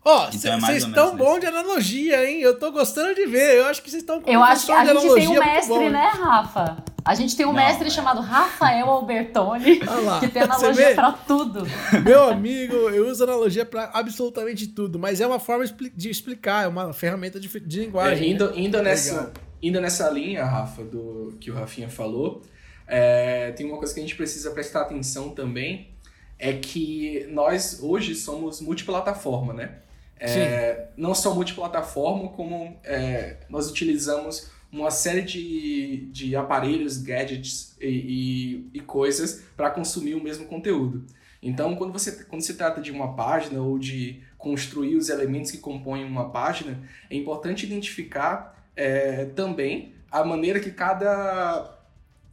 Ó, 0.04 0.26
vocês 0.26 0.44
então 0.44 0.68
é 0.68 0.76
estão 0.76 1.16
bom 1.16 1.38
de 1.38 1.46
analogia, 1.46 2.28
hein? 2.28 2.40
Eu 2.40 2.58
tô 2.58 2.70
gostando 2.70 3.14
de 3.14 3.24
ver. 3.24 3.58
Eu 3.58 3.66
acho 3.66 3.82
que 3.82 3.90
vocês 3.90 4.02
estão 4.02 4.20
com 4.20 4.30
Eu 4.30 4.42
acho 4.42 4.66
que 4.66 4.72
a 4.72 4.84
gente 4.84 5.14
tem 5.14 5.28
um 5.28 5.38
mestre, 5.38 5.88
né, 5.88 6.08
Rafa? 6.08 6.84
A 7.04 7.14
gente 7.14 7.36
tem 7.36 7.44
um 7.44 7.52
Não, 7.52 7.56
mestre 7.56 7.90
chamado 7.90 8.22
Rafael 8.22 8.88
Albertoni, 8.88 9.80
que 10.20 10.28
tem 10.28 10.42
analogia 10.42 10.94
para 10.94 11.12
tudo. 11.12 11.66
Meu 12.02 12.24
amigo, 12.24 12.74
eu 12.74 13.08
uso 13.08 13.24
analogia 13.24 13.66
para 13.66 13.90
absolutamente 13.92 14.68
tudo, 14.68 14.98
mas 14.98 15.20
é 15.20 15.26
uma 15.26 15.38
forma 15.38 15.66
de 15.94 16.08
explicar, 16.08 16.64
é 16.64 16.66
uma 16.66 16.94
ferramenta 16.94 17.38
de, 17.38 17.48
de 17.60 17.80
linguagem. 17.80 18.28
É, 18.28 18.30
indo, 18.30 18.50
né? 18.50 18.58
indo, 18.58 18.82
nessa, 18.82 19.32
indo 19.62 19.80
nessa 19.82 20.08
linha, 20.08 20.46
Rafa, 20.46 20.82
do 20.82 21.36
que 21.38 21.50
o 21.50 21.54
Rafinha 21.54 21.90
falou, 21.90 22.42
é, 22.86 23.52
tem 23.52 23.66
uma 23.66 23.76
coisa 23.76 23.92
que 23.92 24.00
a 24.00 24.02
gente 24.02 24.16
precisa 24.16 24.50
prestar 24.52 24.82
atenção 24.82 25.28
também, 25.28 25.90
é 26.38 26.54
que 26.54 27.26
nós 27.30 27.80
hoje 27.82 28.14
somos 28.14 28.62
multiplataforma, 28.62 29.52
né? 29.52 29.76
É, 30.18 30.86
não 30.96 31.14
só 31.14 31.34
multiplataforma, 31.34 32.30
como 32.30 32.78
é, 32.82 33.36
nós 33.50 33.68
utilizamos 33.70 34.50
uma 34.80 34.90
série 34.90 35.22
de, 35.22 36.08
de 36.10 36.34
aparelhos, 36.34 36.98
gadgets 36.98 37.76
e, 37.80 37.86
e, 37.86 38.78
e 38.78 38.80
coisas 38.80 39.44
para 39.56 39.70
consumir 39.70 40.14
o 40.14 40.22
mesmo 40.22 40.46
conteúdo. 40.46 41.04
Então, 41.42 41.76
quando, 41.76 41.92
você, 41.92 42.24
quando 42.24 42.42
se 42.42 42.54
trata 42.54 42.80
de 42.80 42.90
uma 42.90 43.14
página 43.14 43.60
ou 43.60 43.78
de 43.78 44.22
construir 44.38 44.96
os 44.96 45.08
elementos 45.08 45.50
que 45.50 45.58
compõem 45.58 46.04
uma 46.04 46.30
página, 46.30 46.82
é 47.10 47.16
importante 47.16 47.66
identificar 47.66 48.66
é, 48.74 49.26
também 49.26 49.92
a 50.10 50.24
maneira 50.24 50.58
que 50.58 50.70
cada 50.70 51.70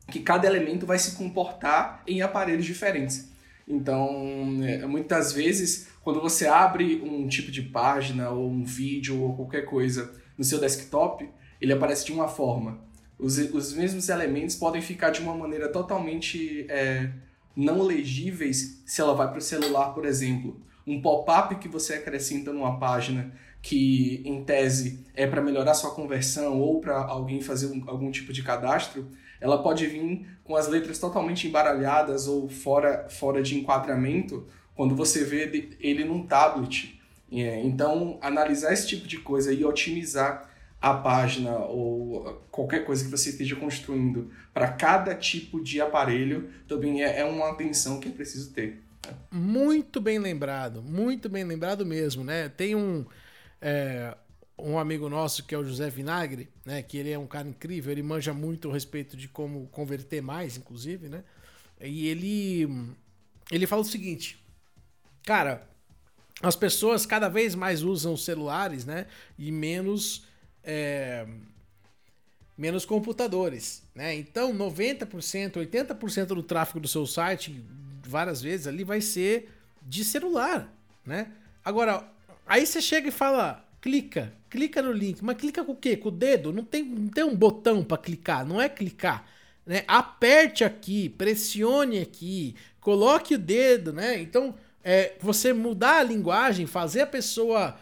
que 0.10 0.20
cada 0.20 0.46
elemento 0.46 0.86
vai 0.86 1.00
se 1.00 1.16
comportar 1.16 2.04
em 2.06 2.22
aparelhos 2.22 2.66
diferentes. 2.66 3.32
Então, 3.66 4.60
é, 4.62 4.86
muitas 4.86 5.32
vezes, 5.32 5.88
quando 6.04 6.20
você 6.20 6.48
abre 6.48 7.02
um 7.02 7.28
tipo 7.30 7.50
de 7.50 7.62
página 7.62 8.30
ou 8.30 8.50
um 8.50 8.66
vídeo 8.66 9.22
ou 9.22 9.34
qualquer 9.36 9.62
coisa 9.62 10.14
no 10.38 10.44
seu 10.44 10.60
desktop, 10.60 11.30
ele 11.62 11.74
aparece 11.74 12.06
de 12.06 12.12
uma 12.12 12.28
forma. 12.28 12.80
Os, 13.18 13.38
os 13.38 13.74
mesmos 13.74 14.10
elementos 14.10 14.56
podem 14.56 14.82
ficar 14.82 15.12
de 15.12 15.22
uma 15.22 15.36
maneira 15.36 15.70
totalmente 15.70 16.66
é, 16.68 17.12
não 17.56 17.84
legíveis 17.84 18.82
se 18.86 19.00
ela 19.00 19.14
vai 19.14 19.30
para 19.30 19.38
o 19.38 19.42
celular, 19.42 19.94
por 19.94 20.06
exemplo. 20.06 20.60
Um 20.88 21.02
pop-up 21.02 21.56
que 21.56 21.68
você 21.68 21.94
acrescenta 21.94 22.52
numa 22.52 22.80
página 22.80 23.32
que, 23.62 24.24
em 24.26 24.44
tese, 24.44 25.06
é 25.14 25.28
para 25.28 25.42
melhorar 25.42 25.76
sua 25.76 25.94
conversão 25.94 26.60
ou 26.60 26.82
para 26.82 26.98
alguém 26.98 27.42
fazer 27.42 27.68
um, 27.68 27.84
algum 27.88 28.10
tipo 28.10 28.34
de 28.34 28.42
cadastro, 28.42 29.08
ela 29.40 29.62
pode 29.62 29.86
vir 29.86 30.26
com 30.44 30.56
as 30.56 30.68
letras 30.68 30.98
totalmente 30.98 31.48
embaralhadas 31.48 32.28
ou 32.28 32.50
fora, 32.50 33.08
fora 33.10 33.42
de 33.42 33.58
enquadramento 33.58 34.48
quando 34.76 34.96
você 34.96 35.24
vê 35.24 35.70
ele 35.80 36.04
num 36.04 36.26
tablet. 36.26 37.00
É, 37.32 37.62
então, 37.62 38.18
analisar 38.22 38.74
esse 38.74 38.88
tipo 38.88 39.08
de 39.08 39.20
coisa 39.20 39.54
e 39.54 39.64
otimizar 39.64 40.51
a 40.82 40.96
página 40.96 41.58
ou 41.58 42.44
qualquer 42.50 42.84
coisa 42.84 43.04
que 43.04 43.12
você 43.12 43.30
esteja 43.30 43.56
construindo 43.56 44.32
para 44.52 44.72
cada 44.72 45.14
tipo 45.14 45.64
de 45.64 45.80
aparelho 45.80 46.50
também 46.68 47.04
é, 47.04 47.20
é 47.20 47.26
uma 47.26 47.52
atenção 47.52 48.00
que 48.00 48.10
é 48.10 48.12
preciso 48.12 48.52
ter. 48.52 48.82
Muito 49.32 50.02
bem 50.02 50.18
lembrado, 50.18 50.82
muito 50.82 51.30
bem 51.30 51.44
lembrado 51.44 51.86
mesmo, 51.86 52.24
né? 52.24 52.50
Tem 52.50 52.76
um, 52.76 53.06
é, 53.62 54.16
um 54.58 54.78
amigo 54.80 55.08
nosso 55.08 55.44
que 55.44 55.54
é 55.54 55.58
o 55.58 55.64
José 55.64 55.90
Vinagre, 55.90 56.50
né? 56.66 56.82
Que 56.82 56.98
ele 56.98 57.12
é 57.12 57.20
um 57.20 57.28
cara 57.28 57.48
incrível, 57.48 57.92
ele 57.92 58.04
manja 58.04 58.34
muito 58.34 58.70
a 58.70 58.74
respeito 58.74 59.16
de 59.16 59.28
como 59.28 59.68
converter 59.68 60.22
mais, 60.22 60.58
inclusive, 60.58 61.10
né? 61.10 61.24
E 61.80 62.08
ele 62.08 62.68
ele 63.52 63.68
fala 63.68 63.82
o 63.84 63.86
seguinte, 63.86 64.44
cara, 65.24 65.68
as 66.42 66.56
pessoas 66.56 67.06
cada 67.06 67.30
vez 67.30 67.54
mais 67.54 67.84
usam 67.84 68.18
celulares, 68.18 68.84
né? 68.84 69.06
E 69.38 69.52
menos 69.52 70.26
é, 70.64 71.26
menos 72.58 72.86
computadores, 72.86 73.84
né? 73.96 74.16
Então 74.16 74.54
90%, 74.54 75.54
80% 75.54 76.26
do 76.28 76.44
tráfego 76.44 76.80
do 76.80 76.88
seu 76.88 77.06
site, 77.06 77.64
várias 78.06 78.42
vezes 78.42 78.68
ali 78.68 78.84
vai 78.84 79.02
ser 79.02 79.50
de 79.82 80.06
celular, 80.06 80.72
né? 81.06 81.32
Agora, 81.64 82.08
aí 82.46 82.66
você 82.66 82.82
chega 82.82 83.08
e 83.08 83.12
fala, 83.12 83.66
clica, 83.82 84.34
clica 84.50 84.82
no 84.82 84.92
link. 84.92 85.24
Mas 85.24 85.38
clica 85.38 85.64
com 85.64 85.72
o 85.72 85.76
quê? 85.76 85.98
Com 85.98 86.10
o 86.10 86.12
dedo? 86.12 86.54
Não 86.54 86.64
tem, 86.64 86.84
não 86.84 87.08
tem 87.08 87.24
um 87.24 87.36
botão 87.36 87.84
para 87.84 87.98
clicar, 87.98 88.46
não 88.46 88.62
é 88.62 88.70
clicar. 88.70 89.26
Né? 89.66 89.84
Aperte 89.88 90.64
aqui, 90.64 91.10
pressione 91.10 92.00
aqui, 92.00 92.56
coloque 92.80 93.36
o 93.36 93.40
dedo, 93.40 93.94
né? 93.94 94.20
Então, 94.20 94.56
é, 94.84 95.14
você 95.20 95.54
mudar 95.54 95.98
a 95.98 96.04
linguagem, 96.04 96.66
fazer 96.66 97.02
a 97.02 97.08
pessoa 97.08 97.78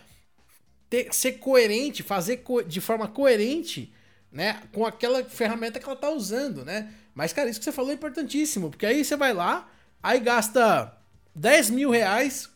ter, 0.89 1.13
ser 1.13 1.33
coerente, 1.33 2.03
fazer 2.03 2.37
co 2.37 2.61
de 2.61 2.81
forma 2.81 3.07
coerente, 3.07 3.93
né? 4.31 4.61
Com 4.73 4.85
aquela 4.85 5.23
ferramenta 5.23 5.79
que 5.79 5.85
ela 5.85 5.95
tá 5.95 6.09
usando, 6.09 6.65
né? 6.65 6.93
Mas, 7.13 7.33
cara, 7.33 7.49
isso 7.49 7.59
que 7.59 7.65
você 7.65 7.71
falou 7.71 7.91
é 7.91 7.95
importantíssimo, 7.95 8.69
porque 8.69 8.85
aí 8.85 9.03
você 9.03 9.15
vai 9.15 9.33
lá, 9.33 9.69
aí 10.01 10.19
gasta 10.19 10.97
10 11.35 11.69
mil 11.69 11.89
reais 11.89 12.49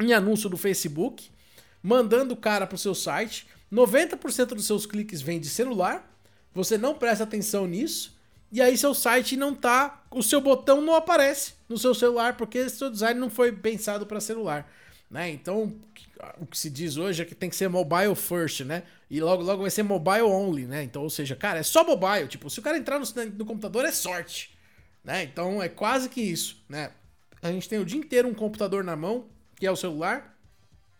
em 0.00 0.12
anúncio 0.12 0.48
do 0.48 0.56
Facebook, 0.56 1.30
mandando 1.82 2.34
o 2.34 2.36
cara 2.36 2.66
pro 2.66 2.78
seu 2.78 2.94
site. 2.94 3.46
90% 3.72 4.46
dos 4.48 4.66
seus 4.66 4.86
cliques 4.86 5.20
vem 5.20 5.40
de 5.40 5.48
celular. 5.48 6.08
Você 6.54 6.78
não 6.78 6.94
presta 6.94 7.24
atenção 7.24 7.66
nisso. 7.66 8.16
E 8.52 8.62
aí 8.62 8.78
seu 8.78 8.94
site 8.94 9.36
não 9.36 9.54
tá, 9.54 10.04
o 10.10 10.22
seu 10.22 10.40
botão 10.40 10.80
não 10.80 10.94
aparece 10.94 11.54
no 11.68 11.76
seu 11.76 11.94
celular 11.94 12.36
porque 12.36 12.68
seu 12.68 12.88
design 12.88 13.18
não 13.18 13.28
foi 13.28 13.50
pensado 13.50 14.06
para 14.06 14.20
celular, 14.20 14.70
né? 15.10 15.30
Então, 15.30 15.72
o 16.38 16.46
que 16.46 16.58
se 16.58 16.68
diz 16.68 16.96
hoje 16.96 17.22
é 17.22 17.24
que 17.24 17.34
tem 17.34 17.48
que 17.48 17.56
ser 17.56 17.68
mobile 17.68 18.14
first, 18.14 18.60
né? 18.60 18.82
E 19.08 19.20
logo 19.20 19.42
logo 19.42 19.62
vai 19.62 19.70
ser 19.70 19.82
mobile 19.82 20.22
only, 20.22 20.66
né? 20.66 20.82
Então, 20.82 21.02
ou 21.02 21.10
seja, 21.10 21.36
cara, 21.36 21.60
é 21.60 21.62
só 21.62 21.84
mobile, 21.84 22.28
tipo, 22.28 22.50
se 22.50 22.58
o 22.58 22.62
cara 22.62 22.76
entrar 22.76 22.98
no, 22.98 23.06
no 23.36 23.46
computador 23.46 23.84
é 23.84 23.92
sorte, 23.92 24.56
né? 25.04 25.22
Então, 25.22 25.62
é 25.62 25.68
quase 25.68 26.08
que 26.08 26.20
isso, 26.20 26.62
né? 26.68 26.90
A 27.40 27.52
gente 27.52 27.68
tem 27.68 27.78
o 27.78 27.84
dia 27.84 27.98
inteiro 27.98 28.28
um 28.28 28.34
computador 28.34 28.82
na 28.82 28.96
mão, 28.96 29.26
que 29.56 29.66
é 29.66 29.70
o 29.70 29.76
celular. 29.76 30.36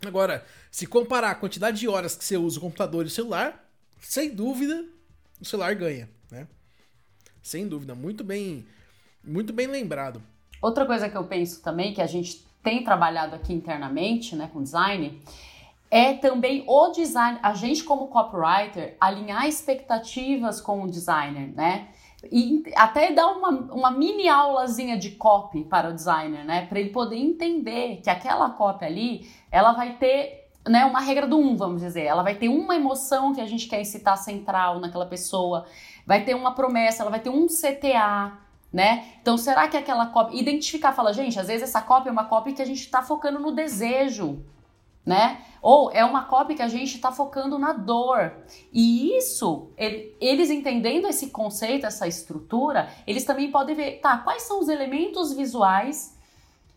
Agora, 0.04 0.44
se 0.70 0.86
comparar 0.86 1.30
a 1.30 1.34
quantidade 1.34 1.80
de 1.80 1.88
horas 1.88 2.14
que 2.14 2.24
você 2.24 2.36
usa 2.36 2.58
o 2.58 2.60
computador 2.60 3.04
e 3.04 3.08
o 3.08 3.10
celular, 3.10 3.68
sem 4.00 4.32
dúvida, 4.32 4.84
o 5.40 5.44
celular 5.44 5.74
ganha, 5.74 6.08
né? 6.30 6.46
Sem 7.42 7.66
dúvida, 7.66 7.94
muito 7.94 8.22
bem, 8.22 8.66
muito 9.24 9.52
bem 9.52 9.66
lembrado. 9.66 10.22
Outra 10.62 10.86
coisa 10.86 11.08
que 11.08 11.16
eu 11.16 11.24
penso 11.24 11.60
também, 11.62 11.92
que 11.92 12.00
a 12.00 12.06
gente 12.06 12.46
tem 12.66 12.82
trabalhado 12.82 13.36
aqui 13.36 13.54
internamente, 13.54 14.34
né, 14.34 14.50
com 14.52 14.60
design, 14.60 15.22
é 15.88 16.14
também 16.14 16.64
o 16.66 16.88
design, 16.88 17.38
a 17.40 17.54
gente 17.54 17.84
como 17.84 18.08
copywriter, 18.08 18.96
alinhar 19.00 19.46
expectativas 19.46 20.60
com 20.60 20.82
o 20.82 20.90
designer, 20.90 21.54
né? 21.54 21.86
E 22.24 22.64
até 22.74 23.12
dar 23.12 23.28
uma, 23.28 23.50
uma 23.50 23.90
mini 23.92 24.28
aulazinha 24.28 24.96
de 24.96 25.12
copy 25.12 25.62
para 25.62 25.90
o 25.90 25.92
designer, 25.92 26.44
né? 26.44 26.66
Para 26.66 26.80
ele 26.80 26.90
poder 26.90 27.14
entender 27.14 28.00
que 28.02 28.10
aquela 28.10 28.50
copy 28.50 28.84
ali, 28.84 29.30
ela 29.48 29.70
vai 29.70 29.92
ter 29.92 30.50
né, 30.68 30.84
uma 30.84 30.98
regra 30.98 31.28
do 31.28 31.38
um, 31.38 31.56
vamos 31.56 31.82
dizer. 31.82 32.02
Ela 32.02 32.24
vai 32.24 32.34
ter 32.34 32.48
uma 32.48 32.74
emoção 32.74 33.32
que 33.32 33.40
a 33.40 33.46
gente 33.46 33.68
quer 33.68 33.80
incitar 33.80 34.18
central 34.18 34.80
naquela 34.80 35.06
pessoa, 35.06 35.66
vai 36.04 36.24
ter 36.24 36.34
uma 36.34 36.52
promessa, 36.52 37.04
ela 37.04 37.12
vai 37.12 37.20
ter 37.20 37.30
um 37.30 37.46
CTA, 37.46 38.36
né? 38.72 39.06
Então, 39.20 39.38
será 39.38 39.68
que 39.68 39.76
aquela 39.76 40.06
copy. 40.06 40.38
Identificar, 40.38 40.92
fala, 40.92 41.12
gente, 41.12 41.38
às 41.38 41.46
vezes 41.46 41.62
essa 41.62 41.80
copy 41.80 42.08
é 42.08 42.12
uma 42.12 42.24
copy 42.24 42.52
que 42.52 42.62
a 42.62 42.66
gente 42.66 42.80
está 42.80 43.02
focando 43.02 43.38
no 43.38 43.52
desejo, 43.52 44.44
né? 45.04 45.40
Ou 45.62 45.90
é 45.92 46.04
uma 46.04 46.24
copy 46.24 46.54
que 46.54 46.62
a 46.62 46.68
gente 46.68 46.96
está 46.96 47.12
focando 47.12 47.58
na 47.58 47.72
dor. 47.72 48.32
E 48.72 49.16
isso, 49.16 49.70
ele, 49.76 50.16
eles 50.20 50.50
entendendo 50.50 51.06
esse 51.06 51.28
conceito, 51.28 51.86
essa 51.86 52.08
estrutura, 52.08 52.88
eles 53.06 53.24
também 53.24 53.50
podem 53.50 53.74
ver, 53.74 54.00
tá, 54.00 54.18
quais 54.18 54.42
são 54.42 54.60
os 54.60 54.68
elementos 54.68 55.32
visuais 55.32 56.15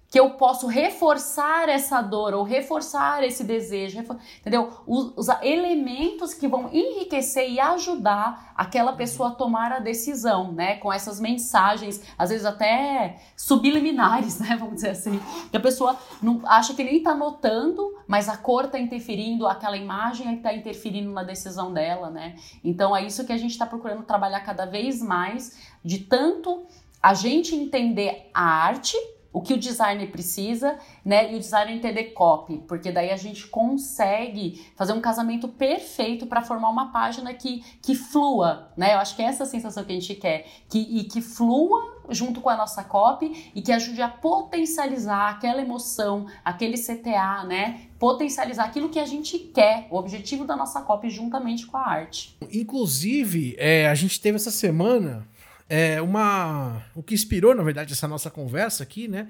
que 0.10 0.20
eu 0.20 0.32
posso 0.32 0.66
reforçar 0.66 1.70
essa 1.70 2.02
dor 2.02 2.34
ou 2.34 2.44
reforçar 2.44 3.24
esse 3.24 3.44
desejo, 3.44 4.00
entendeu? 4.40 4.74
Os, 4.88 5.14
os, 5.16 5.30
elementos 5.44 6.34
que 6.34 6.48
vão 6.48 6.68
enriquecer 6.74 7.48
e 7.48 7.60
ajudar 7.60 8.52
aquela 8.56 8.94
pessoa 8.94 9.30
a 9.30 9.34
tomar 9.34 9.72
a 9.72 9.80
decisão, 9.80 10.52
né? 10.52 10.78
Com 10.78 10.92
essas 10.92 11.20
mensagens, 11.20 12.02
às 12.18 12.32
vezes 12.32 12.46
até 12.46 13.18
subliminares, 13.38 14.40
né? 14.42 14.58
Vamos 14.60 14.76
dizer 14.76 14.90
assim. 14.90 15.20
Que 15.52 15.58
a 15.58 15.60
pessoa 15.60 15.96
não 16.24 16.42
acha 16.46 16.74
que 16.74 16.84
nem 16.84 17.04
tá 17.04 17.14
notando, 17.14 17.96
mas 18.08 18.28
a 18.28 18.36
cor 18.36 18.68
tá 18.68 18.80
interferindo, 18.80 19.46
aquela 19.46 19.78
imagem 19.78 20.38
tá 20.38 20.52
interferindo 20.52 21.12
na 21.12 21.22
decisão 21.22 21.72
dela, 21.72 22.10
né? 22.10 22.36
Então 22.64 22.98
é 22.98 23.06
isso 23.06 23.26
que 23.26 23.34
a 23.34 23.38
gente 23.38 23.52
está 23.52 23.66
procurando 23.66 24.02
trabalhar 24.02 24.40
cada 24.40 24.66
vez 24.66 25.04
mais, 25.04 25.56
de 25.86 26.00
tanto 26.00 26.66
a 27.02 27.14
gente 27.14 27.56
entender 27.56 28.30
a 28.34 28.44
arte 28.44 28.98
o 29.32 29.42
que 29.42 29.54
o 29.54 29.58
designer 29.58 30.12
precisa, 30.12 30.78
né? 31.06 31.32
E 31.32 31.36
o 31.36 31.40
designer 31.40 31.76
entender 31.76 32.06
copy, 32.06 32.58
porque 32.68 32.92
daí 32.92 33.12
a 33.12 33.18
gente 33.18 33.48
consegue 33.48 34.66
fazer 34.76 34.94
um 34.94 35.02
casamento 35.02 35.48
perfeito 35.48 36.26
para 36.26 36.42
formar 36.42 36.70
uma 36.70 36.92
página 36.92 37.34
que, 37.34 37.64
que 37.82 37.94
flua, 37.94 38.72
né? 38.76 38.94
Eu 38.94 39.00
acho 39.00 39.16
que 39.16 39.22
é 39.22 39.26
essa 39.26 39.44
a 39.44 39.48
sensação 39.48 39.84
que 39.84 39.92
a 39.92 39.96
gente 39.96 40.16
quer, 40.16 40.46
que, 40.68 40.80
e 40.80 41.04
que 41.04 41.22
flua 41.22 42.00
junto 42.10 42.42
com 42.42 42.50
a 42.50 42.58
nossa 42.58 42.84
copy 42.84 43.52
e 43.54 43.62
que 43.62 43.72
ajude 43.72 44.02
a 44.02 44.10
potencializar 44.10 45.30
aquela 45.30 45.62
emoção, 45.62 46.26
aquele 46.44 46.78
CTA, 46.78 47.44
né? 47.44 47.82
Potencializar 48.00 48.66
aquilo 48.66 48.90
que 48.90 49.00
a 49.00 49.06
gente 49.06 49.38
quer, 49.38 49.88
o 49.92 49.98
objetivo 49.98 50.46
da 50.46 50.56
nossa 50.56 50.82
copy 50.82 51.10
juntamente 51.10 51.68
com 51.68 51.78
a 51.78 51.86
arte. 51.86 52.36
Inclusive, 52.52 53.56
é, 53.60 53.88
a 53.88 53.94
gente 53.94 54.20
teve 54.20 54.38
essa 54.38 54.52
semana 54.52 55.28
é, 55.70 56.02
uma, 56.02 56.84
o 56.96 57.04
que 57.04 57.14
inspirou, 57.14 57.54
na 57.54 57.62
verdade, 57.62 57.94
essa 57.94 58.08
nossa 58.08 58.32
conversa 58.32 58.82
aqui, 58.82 59.08
né? 59.08 59.30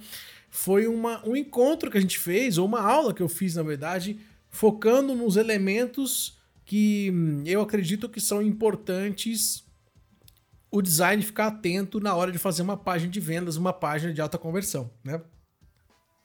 Foi 0.50 0.88
uma, 0.88 1.22
um 1.28 1.36
encontro 1.36 1.92
que 1.92 1.98
a 1.98 2.02
gente 2.02 2.18
fez, 2.18 2.58
ou 2.58 2.66
uma 2.66 2.82
aula 2.82 3.14
que 3.14 3.22
eu 3.22 3.28
fiz, 3.28 3.56
na 3.56 3.64
verdade, 3.64 4.18
focando 4.50 5.14
nos 5.14 5.36
elementos 5.36 6.40
que 6.66 7.12
hum, 7.12 7.44
eu 7.46 7.62
acredito 7.62 8.08
que 8.08 8.22
são 8.22 8.42
importantes 8.42 9.66
o 10.72 10.82
design 10.82 11.22
ficar 11.22 11.48
atento 11.48 12.00
na 12.00 12.16
hora 12.16 12.32
de 12.32 12.38
fazer 12.38 12.62
uma 12.62 12.78
página 12.78 13.12
de 13.12 13.20
vendas, 13.20 13.58
uma 13.58 13.74
página 13.74 14.14
de 14.14 14.22
alta 14.22 14.38
conversão, 14.38 14.90
né? 15.04 15.22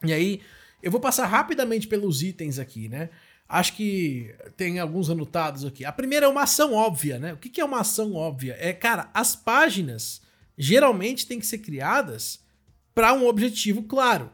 E 0.03 0.13
aí, 0.13 0.41
eu 0.81 0.91
vou 0.91 1.01
passar 1.01 1.25
rapidamente 1.25 1.87
pelos 1.87 2.21
itens 2.21 2.59
aqui, 2.59 2.87
né? 2.87 3.09
Acho 3.47 3.73
que 3.73 4.33
tem 4.57 4.79
alguns 4.79 5.09
anotados 5.09 5.65
aqui. 5.65 5.85
A 5.85 5.91
primeira 5.91 6.25
é 6.25 6.29
uma 6.29 6.43
ação 6.43 6.73
óbvia, 6.73 7.19
né? 7.19 7.33
O 7.33 7.37
que 7.37 7.61
é 7.61 7.65
uma 7.65 7.81
ação 7.81 8.13
óbvia? 8.15 8.57
É, 8.59 8.73
cara, 8.73 9.09
as 9.13 9.35
páginas 9.35 10.21
geralmente 10.57 11.27
têm 11.27 11.39
que 11.39 11.45
ser 11.45 11.59
criadas 11.59 12.39
para 12.93 13.13
um 13.13 13.27
objetivo 13.27 13.83
claro. 13.83 14.31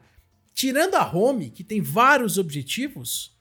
Tirando 0.54 0.96
a 0.96 1.06
home, 1.06 1.50
que 1.50 1.64
tem 1.64 1.82
vários 1.82 2.38
objetivos, 2.38 3.36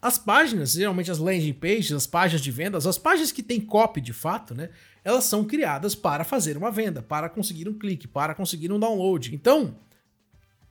as 0.00 0.18
páginas, 0.18 0.72
geralmente 0.72 1.10
as 1.10 1.18
landing 1.18 1.54
pages, 1.54 1.92
as 1.92 2.06
páginas 2.06 2.42
de 2.42 2.50
vendas, 2.50 2.86
as 2.86 2.98
páginas 2.98 3.32
que 3.32 3.42
tem 3.42 3.60
copy 3.60 4.00
de 4.00 4.12
fato, 4.12 4.54
né? 4.54 4.70
Elas 5.02 5.24
são 5.24 5.44
criadas 5.44 5.94
para 5.94 6.22
fazer 6.22 6.56
uma 6.56 6.70
venda, 6.70 7.02
para 7.02 7.28
conseguir 7.28 7.68
um 7.68 7.76
clique, 7.76 8.06
para 8.06 8.34
conseguir 8.34 8.70
um 8.70 8.78
download. 8.78 9.34
Então, 9.34 9.76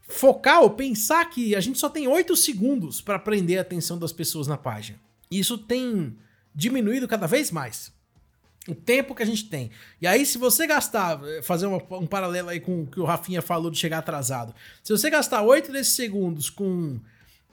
focar 0.08 0.62
ou 0.62 0.70
pensar 0.72 1.26
que 1.30 1.56
a 1.56 1.60
gente 1.60 1.80
só 1.80 1.90
tem 1.90 2.08
8 2.08 2.36
segundos 2.36 3.02
para 3.02 3.20
prender 3.20 3.58
a 3.58 3.62
atenção 3.62 3.98
das 3.98 4.14
pessoas 4.14 4.48
na 4.48 4.58
página. 4.58 5.00
Isso 5.30 5.58
tem 5.58 6.16
diminuído 6.54 7.08
cada 7.08 7.28
vez 7.28 7.52
mais. 7.52 7.94
O 8.68 8.74
tempo 8.74 9.14
que 9.14 9.22
a 9.22 9.26
gente 9.26 9.46
tem. 9.48 9.70
E 10.02 10.08
aí, 10.08 10.26
se 10.26 10.40
você 10.40 10.66
gastar, 10.66 11.22
eh, 11.24 11.42
fazer 11.44 11.68
uma, 11.68 11.78
um 11.98 12.08
paralelo 12.08 12.50
aí 12.50 12.60
com 12.60 12.82
o 12.82 12.88
que 12.88 13.00
o 13.00 13.06
Rafinha 13.06 13.42
falou 13.42 13.70
de 13.70 13.78
chegar 13.78 14.00
atrasado. 14.00 14.56
Se 14.84 14.92
você 14.92 15.08
gastar 15.10 15.44
8 15.44 15.72
desses 15.72 15.94
segundos 15.94 16.50
com 16.50 17.00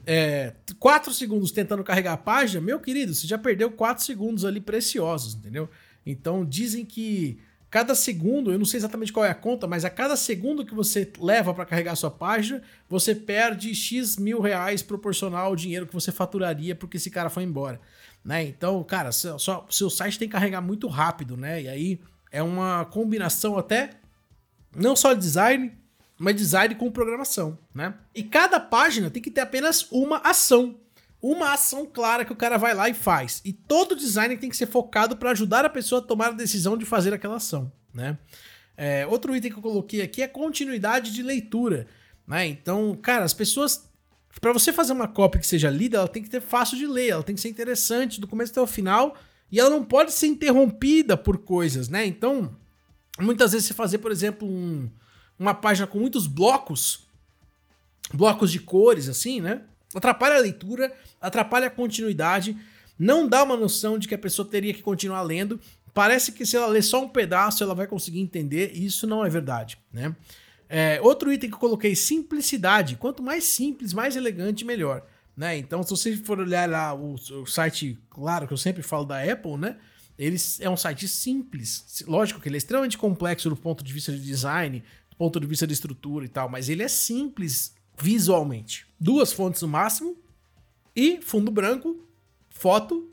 é, 0.06 0.54
4 0.78 1.12
segundos 1.12 1.52
tentando 1.52 1.84
carregar 1.84 2.14
a 2.14 2.16
página, 2.16 2.60
meu 2.60 2.80
querido, 2.80 3.14
você 3.14 3.26
já 3.26 3.36
perdeu 3.36 3.70
4 3.70 4.02
segundos 4.02 4.44
ali 4.44 4.60
preciosos, 4.60 5.34
entendeu? 5.34 5.68
Então 6.04 6.44
dizem 6.44 6.84
que 6.84 7.38
Cada 7.72 7.94
segundo, 7.94 8.52
eu 8.52 8.58
não 8.58 8.66
sei 8.66 8.76
exatamente 8.76 9.10
qual 9.10 9.24
é 9.24 9.30
a 9.30 9.34
conta, 9.34 9.66
mas 9.66 9.82
a 9.82 9.88
cada 9.88 10.14
segundo 10.14 10.62
que 10.62 10.74
você 10.74 11.10
leva 11.18 11.54
para 11.54 11.64
carregar 11.64 11.96
sua 11.96 12.10
página, 12.10 12.60
você 12.86 13.14
perde 13.14 13.74
X 13.74 14.18
mil 14.18 14.42
reais 14.42 14.82
proporcional 14.82 15.46
ao 15.46 15.56
dinheiro 15.56 15.86
que 15.86 15.94
você 15.94 16.12
faturaria 16.12 16.76
porque 16.76 16.98
esse 16.98 17.10
cara 17.10 17.30
foi 17.30 17.44
embora. 17.44 17.80
Né? 18.22 18.44
Então, 18.44 18.84
cara, 18.84 19.10
seu, 19.10 19.38
seu 19.70 19.88
site 19.88 20.18
tem 20.18 20.28
que 20.28 20.32
carregar 20.32 20.60
muito 20.60 20.86
rápido, 20.86 21.34
né? 21.34 21.62
E 21.62 21.68
aí 21.68 22.00
é 22.30 22.42
uma 22.42 22.84
combinação 22.84 23.56
até 23.56 23.88
não 24.76 24.94
só 24.94 25.14
de 25.14 25.20
design, 25.20 25.72
mas 26.18 26.36
design 26.36 26.74
com 26.74 26.90
programação, 26.90 27.58
né? 27.74 27.94
E 28.14 28.22
cada 28.22 28.60
página 28.60 29.08
tem 29.08 29.22
que 29.22 29.30
ter 29.30 29.40
apenas 29.40 29.90
uma 29.90 30.18
ação 30.18 30.78
uma 31.22 31.52
ação 31.52 31.86
clara 31.86 32.24
que 32.24 32.32
o 32.32 32.36
cara 32.36 32.58
vai 32.58 32.74
lá 32.74 32.88
e 32.88 32.94
faz. 32.94 33.40
E 33.44 33.52
todo 33.52 33.94
design 33.94 34.36
tem 34.36 34.50
que 34.50 34.56
ser 34.56 34.66
focado 34.66 35.16
para 35.16 35.30
ajudar 35.30 35.64
a 35.64 35.70
pessoa 35.70 36.00
a 36.00 36.04
tomar 36.04 36.28
a 36.28 36.32
decisão 36.32 36.76
de 36.76 36.84
fazer 36.84 37.14
aquela 37.14 37.36
ação, 37.36 37.70
né? 37.94 38.18
É, 38.76 39.06
outro 39.06 39.36
item 39.36 39.52
que 39.52 39.58
eu 39.58 39.62
coloquei 39.62 40.02
aqui 40.02 40.22
é 40.22 40.26
continuidade 40.26 41.12
de 41.12 41.22
leitura, 41.22 41.86
né? 42.26 42.46
Então, 42.46 42.98
cara, 43.00 43.24
as 43.24 43.32
pessoas 43.32 43.88
para 44.40 44.52
você 44.52 44.72
fazer 44.72 44.92
uma 44.92 45.06
cópia 45.06 45.40
que 45.40 45.46
seja 45.46 45.70
lida, 45.70 45.98
ela 45.98 46.08
tem 46.08 46.22
que 46.22 46.30
ter 46.30 46.40
fácil 46.40 46.76
de 46.76 46.86
ler, 46.86 47.10
ela 47.10 47.22
tem 47.22 47.34
que 47.34 47.40
ser 47.40 47.50
interessante 47.50 48.20
do 48.20 48.26
começo 48.26 48.50
até 48.50 48.60
o 48.60 48.66
final 48.66 49.16
e 49.50 49.60
ela 49.60 49.70
não 49.70 49.84
pode 49.84 50.12
ser 50.12 50.26
interrompida 50.26 51.16
por 51.16 51.38
coisas, 51.38 51.88
né? 51.88 52.04
Então, 52.06 52.56
muitas 53.20 53.52
vezes 53.52 53.68
você 53.68 53.74
fazer, 53.74 53.98
por 53.98 54.10
exemplo, 54.10 54.48
um, 54.48 54.90
uma 55.38 55.54
página 55.54 55.86
com 55.86 55.98
muitos 55.98 56.26
blocos, 56.26 57.06
blocos 58.12 58.50
de 58.50 58.58
cores 58.58 59.08
assim, 59.08 59.40
né? 59.40 59.62
Atrapalha 59.94 60.36
a 60.36 60.40
leitura, 60.40 60.92
atrapalha 61.20 61.66
a 61.66 61.70
continuidade, 61.70 62.56
não 62.98 63.28
dá 63.28 63.42
uma 63.42 63.56
noção 63.56 63.98
de 63.98 64.08
que 64.08 64.14
a 64.14 64.18
pessoa 64.18 64.48
teria 64.48 64.72
que 64.72 64.82
continuar 64.82 65.22
lendo. 65.22 65.60
Parece 65.92 66.32
que 66.32 66.46
se 66.46 66.56
ela 66.56 66.66
ler 66.66 66.82
só 66.82 67.02
um 67.04 67.08
pedaço, 67.08 67.62
ela 67.62 67.74
vai 67.74 67.86
conseguir 67.86 68.20
entender, 68.20 68.72
e 68.74 68.86
isso 68.86 69.06
não 69.06 69.24
é 69.24 69.28
verdade, 69.28 69.78
né? 69.92 70.14
É, 70.68 70.98
outro 71.02 71.30
item 71.30 71.50
que 71.50 71.54
eu 71.54 71.60
coloquei, 71.60 71.94
simplicidade. 71.94 72.96
Quanto 72.96 73.22
mais 73.22 73.44
simples, 73.44 73.92
mais 73.92 74.16
elegante, 74.16 74.64
melhor. 74.64 75.04
Né? 75.36 75.58
Então, 75.58 75.82
se 75.82 75.90
você 75.90 76.16
for 76.16 76.40
olhar 76.40 76.66
lá 76.66 76.94
o, 76.94 77.14
o 77.14 77.46
site, 77.46 77.98
claro 78.08 78.46
que 78.46 78.54
eu 78.54 78.56
sempre 78.56 78.82
falo 78.82 79.04
da 79.04 79.22
Apple, 79.22 79.58
né? 79.58 79.76
Ele 80.18 80.36
é 80.60 80.70
um 80.70 80.76
site 80.76 81.06
simples. 81.08 82.02
Lógico 82.06 82.40
que 82.40 82.48
ele 82.48 82.56
é 82.56 82.58
extremamente 82.58 82.96
complexo 82.96 83.50
do 83.50 83.56
ponto 83.56 83.84
de 83.84 83.92
vista 83.92 84.12
de 84.12 84.20
design, 84.20 84.82
do 85.10 85.16
ponto 85.16 85.38
de 85.38 85.46
vista 85.46 85.66
de 85.66 85.74
estrutura 85.74 86.24
e 86.24 86.28
tal, 86.28 86.48
mas 86.48 86.70
ele 86.70 86.82
é 86.82 86.88
simples 86.88 87.74
visualmente. 87.98 88.86
Duas 88.98 89.32
fontes 89.32 89.62
no 89.62 89.68
máximo 89.68 90.16
e 90.94 91.20
fundo 91.22 91.50
branco, 91.50 92.06
foto 92.50 93.10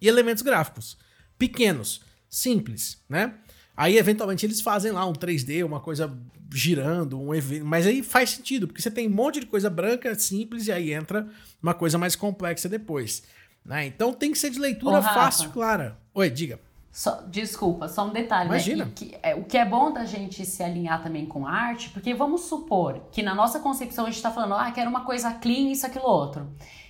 e 0.00 0.08
elementos 0.08 0.42
gráficos. 0.42 0.98
Pequenos, 1.38 2.02
simples, 2.28 3.02
né? 3.08 3.34
Aí, 3.76 3.96
eventualmente, 3.96 4.44
eles 4.44 4.60
fazem 4.60 4.92
lá 4.92 5.06
um 5.06 5.12
3D, 5.12 5.64
uma 5.64 5.80
coisa 5.80 6.14
girando, 6.52 7.18
um 7.18 7.34
evento. 7.34 7.64
Mas 7.64 7.86
aí 7.86 8.02
faz 8.02 8.30
sentido, 8.30 8.66
porque 8.66 8.82
você 8.82 8.90
tem 8.90 9.08
um 9.08 9.12
monte 9.12 9.40
de 9.40 9.46
coisa 9.46 9.70
branca, 9.70 10.14
simples, 10.14 10.66
e 10.66 10.72
aí 10.72 10.92
entra 10.92 11.26
uma 11.62 11.72
coisa 11.72 11.96
mais 11.96 12.14
complexa 12.14 12.68
depois. 12.68 13.22
Né? 13.64 13.86
Então 13.86 14.12
tem 14.12 14.32
que 14.32 14.38
ser 14.38 14.50
de 14.50 14.58
leitura 14.58 14.98
Ô, 14.98 15.02
fácil, 15.02 15.50
clara. 15.50 15.98
Oi, 16.12 16.28
diga. 16.28 16.60
Só, 16.92 17.22
desculpa, 17.28 17.86
só 17.86 18.06
um 18.06 18.10
detalhe. 18.10 18.48
Imagina. 18.48 18.84
Né? 18.86 18.92
Que, 18.94 19.16
é, 19.22 19.34
o 19.34 19.44
que 19.44 19.56
é 19.56 19.64
bom 19.64 19.92
da 19.92 20.04
gente 20.04 20.44
se 20.44 20.62
alinhar 20.62 21.02
também 21.02 21.24
com 21.24 21.46
arte, 21.46 21.90
porque 21.90 22.12
vamos 22.12 22.42
supor 22.42 23.00
que 23.12 23.22
na 23.22 23.34
nossa 23.34 23.60
concepção 23.60 24.04
a 24.04 24.08
gente 24.08 24.16
está 24.16 24.30
falando, 24.30 24.54
ah, 24.54 24.70
quero 24.72 24.90
uma 24.90 25.04
coisa 25.04 25.32
clean, 25.34 25.70
isso, 25.70 25.86
aquilo, 25.86 26.04
outro. 26.04 26.48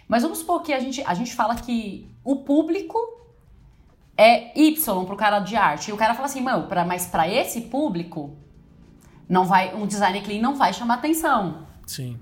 Mas 0.08 0.22
vamos 0.22 0.38
supor 0.38 0.62
que 0.62 0.72
a 0.72 0.80
gente, 0.80 1.02
a 1.06 1.14
gente 1.14 1.34
fala 1.34 1.54
que 1.54 2.10
o 2.24 2.36
público 2.36 2.98
é 4.16 4.58
Y 4.58 5.04
pro 5.04 5.16
cara 5.16 5.38
de 5.40 5.54
arte. 5.54 5.90
E 5.90 5.92
o 5.92 5.96
cara 5.96 6.14
fala 6.14 6.26
assim, 6.26 6.40
mano, 6.40 6.66
pra, 6.66 6.84
mas 6.84 7.06
para 7.06 7.28
esse 7.28 7.62
público, 7.62 8.36
não 9.28 9.44
vai, 9.44 9.74
um 9.74 9.86
design 9.86 10.20
clean 10.22 10.40
não 10.40 10.56
vai 10.56 10.72
chamar 10.72 10.94
atenção. 10.94 11.66
Sim. 11.86 12.18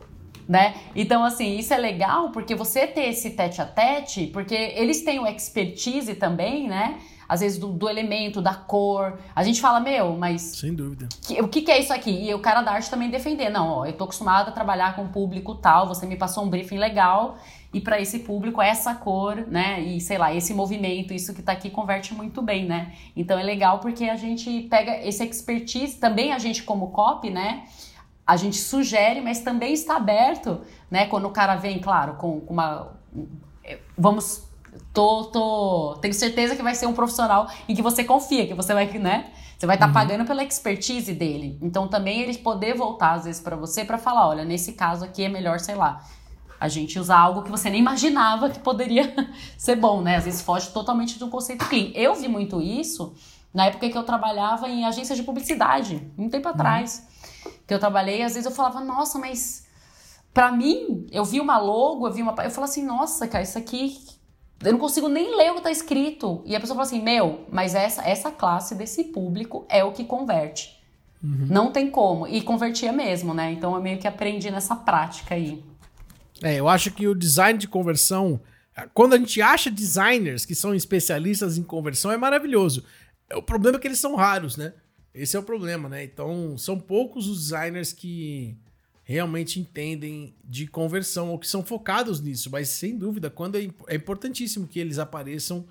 Né? 0.48 0.74
Então, 0.96 1.24
assim, 1.24 1.58
isso 1.58 1.72
é 1.72 1.76
legal 1.76 2.30
porque 2.30 2.54
você 2.54 2.86
ter 2.86 3.08
esse 3.08 3.30
tete 3.30 3.60
a 3.60 3.66
tete, 3.66 4.26
porque 4.28 4.54
eles 4.54 5.02
têm 5.02 5.18
o 5.20 5.26
expertise 5.26 6.14
também, 6.14 6.68
né? 6.68 6.98
Às 7.28 7.40
vezes 7.40 7.58
do, 7.58 7.68
do, 7.68 7.88
elemento, 7.88 8.40
da 8.40 8.54
cor. 8.54 9.18
A 9.36 9.42
gente 9.44 9.60
fala, 9.60 9.78
meu, 9.80 10.16
mas. 10.16 10.40
Sem 10.40 10.74
dúvida. 10.74 11.08
Que, 11.22 11.40
o 11.42 11.48
que, 11.48 11.60
que, 11.60 11.70
é 11.70 11.78
isso 11.78 11.92
aqui? 11.92 12.10
E 12.10 12.32
o 12.32 12.38
cara 12.38 12.62
da 12.62 12.72
arte 12.72 12.88
também 12.88 13.10
defender. 13.10 13.50
Não, 13.50 13.68
ó, 13.68 13.86
eu 13.86 13.92
tô 13.92 14.04
acostumado 14.04 14.48
a 14.48 14.52
trabalhar 14.52 14.96
com 14.96 15.06
público 15.08 15.54
tal, 15.54 15.86
você 15.86 16.06
me 16.06 16.16
passou 16.16 16.44
um 16.44 16.48
briefing 16.48 16.78
legal, 16.78 17.36
e 17.72 17.80
para 17.80 18.00
esse 18.00 18.20
público, 18.20 18.62
essa 18.62 18.94
cor, 18.94 19.46
né? 19.46 19.80
E 19.80 20.00
sei 20.00 20.16
lá, 20.16 20.34
esse 20.34 20.54
movimento, 20.54 21.12
isso 21.12 21.34
que 21.34 21.42
tá 21.42 21.52
aqui 21.52 21.68
converte 21.68 22.14
muito 22.14 22.40
bem, 22.40 22.64
né? 22.64 22.94
Então 23.14 23.38
é 23.38 23.42
legal 23.42 23.78
porque 23.80 24.04
a 24.04 24.16
gente 24.16 24.62
pega 24.62 24.96
esse 25.06 25.22
expertise, 25.22 25.98
também 25.98 26.32
a 26.32 26.38
gente, 26.38 26.62
como 26.62 26.88
copy, 26.92 27.28
né? 27.28 27.64
A 28.26 28.36
gente 28.36 28.56
sugere, 28.56 29.20
mas 29.20 29.40
também 29.40 29.74
está 29.74 29.96
aberto, 29.96 30.62
né? 30.90 31.06
Quando 31.06 31.26
o 31.26 31.30
cara 31.30 31.56
vem, 31.56 31.78
claro, 31.78 32.14
com 32.14 32.38
uma. 32.48 32.96
Vamos 33.96 34.47
tô, 34.92 35.24
tô, 35.24 35.98
tenho 36.00 36.14
certeza 36.14 36.56
que 36.56 36.62
vai 36.62 36.74
ser 36.74 36.86
um 36.86 36.92
profissional 36.92 37.48
em 37.68 37.74
que 37.74 37.82
você 37.82 38.04
confia, 38.04 38.46
que 38.46 38.54
você 38.54 38.74
vai, 38.74 38.86
né? 38.98 39.30
Você 39.58 39.66
vai 39.66 39.76
estar 39.76 39.86
tá 39.86 39.88
uhum. 39.88 39.94
pagando 39.94 40.24
pela 40.24 40.44
expertise 40.44 41.12
dele. 41.12 41.58
Então 41.60 41.88
também 41.88 42.20
eles 42.20 42.36
poder 42.36 42.76
voltar 42.76 43.14
às 43.14 43.24
vezes 43.24 43.40
para 43.40 43.56
você 43.56 43.84
para 43.84 43.98
falar, 43.98 44.28
olha, 44.28 44.44
nesse 44.44 44.72
caso 44.72 45.04
aqui 45.04 45.24
é 45.24 45.28
melhor, 45.28 45.58
sei 45.58 45.74
lá, 45.74 46.04
a 46.60 46.68
gente 46.68 46.98
usar 46.98 47.18
algo 47.18 47.42
que 47.42 47.50
você 47.50 47.68
nem 47.70 47.80
imaginava 47.80 48.50
que 48.50 48.60
poderia 48.60 49.14
ser 49.58 49.76
bom, 49.76 50.00
né? 50.00 50.16
Às 50.16 50.24
vezes 50.24 50.42
foge 50.42 50.70
totalmente 50.70 51.18
do 51.18 51.28
conceito 51.28 51.66
clean. 51.66 51.90
Eu 51.94 52.14
vi 52.14 52.28
muito 52.28 52.60
isso 52.60 53.14
na 53.52 53.66
época 53.66 53.88
que 53.88 53.98
eu 53.98 54.04
trabalhava 54.04 54.68
em 54.68 54.84
agência 54.84 55.16
de 55.16 55.22
publicidade, 55.22 56.08
um 56.16 56.28
tempo 56.28 56.48
uhum. 56.48 56.54
atrás. 56.54 57.06
Que 57.66 57.74
eu 57.74 57.78
trabalhei, 57.78 58.22
às 58.22 58.34
vezes 58.34 58.46
eu 58.46 58.54
falava, 58.54 58.80
nossa, 58.80 59.18
mas 59.18 59.66
para 60.32 60.52
mim, 60.52 61.06
eu 61.10 61.24
vi 61.24 61.40
uma 61.40 61.58
logo, 61.58 62.06
eu 62.06 62.12
vi 62.12 62.22
uma. 62.22 62.30
Eu 62.30 62.50
falava 62.50 62.64
assim, 62.64 62.84
nossa, 62.84 63.26
cara, 63.26 63.42
isso 63.42 63.58
aqui 63.58 63.98
eu 64.62 64.72
não 64.72 64.78
consigo 64.78 65.08
nem 65.08 65.36
ler 65.36 65.50
o 65.50 65.54
que 65.54 65.60
está 65.60 65.70
escrito. 65.70 66.42
E 66.44 66.56
a 66.56 66.60
pessoa 66.60 66.76
fala 66.76 66.86
assim: 66.86 67.02
Meu, 67.02 67.46
mas 67.50 67.74
essa, 67.74 68.02
essa 68.02 68.30
classe 68.30 68.74
desse 68.74 69.04
público 69.04 69.66
é 69.68 69.84
o 69.84 69.92
que 69.92 70.04
converte. 70.04 70.76
Uhum. 71.22 71.46
Não 71.48 71.72
tem 71.72 71.90
como. 71.90 72.26
E 72.26 72.40
convertia 72.42 72.92
mesmo, 72.92 73.32
né? 73.34 73.52
Então 73.52 73.74
eu 73.74 73.82
meio 73.82 73.98
que 73.98 74.08
aprendi 74.08 74.50
nessa 74.50 74.74
prática 74.74 75.34
aí. 75.34 75.62
É, 76.42 76.56
eu 76.56 76.68
acho 76.68 76.90
que 76.90 77.06
o 77.06 77.14
design 77.14 77.58
de 77.58 77.68
conversão. 77.68 78.40
Quando 78.94 79.14
a 79.14 79.18
gente 79.18 79.42
acha 79.42 79.70
designers 79.70 80.44
que 80.44 80.54
são 80.54 80.72
especialistas 80.72 81.58
em 81.58 81.64
conversão, 81.64 82.12
é 82.12 82.16
maravilhoso. 82.16 82.84
O 83.34 83.42
problema 83.42 83.76
é 83.76 83.80
que 83.80 83.88
eles 83.88 83.98
são 83.98 84.14
raros, 84.14 84.56
né? 84.56 84.72
Esse 85.12 85.36
é 85.36 85.40
o 85.40 85.42
problema, 85.42 85.88
né? 85.88 86.04
Então, 86.04 86.56
são 86.56 86.78
poucos 86.78 87.26
os 87.26 87.40
designers 87.40 87.92
que 87.92 88.56
realmente 89.08 89.58
entendem 89.58 90.34
de 90.44 90.66
conversão 90.66 91.30
ou 91.30 91.38
que 91.38 91.48
são 91.48 91.64
focados 91.64 92.20
nisso, 92.20 92.50
mas 92.50 92.68
sem 92.68 92.94
dúvida, 92.94 93.30
quando 93.30 93.56
é, 93.56 93.66
é 93.86 93.94
importantíssimo 93.94 94.68
que 94.68 94.78
eles 94.78 94.98
apareçam 94.98 95.66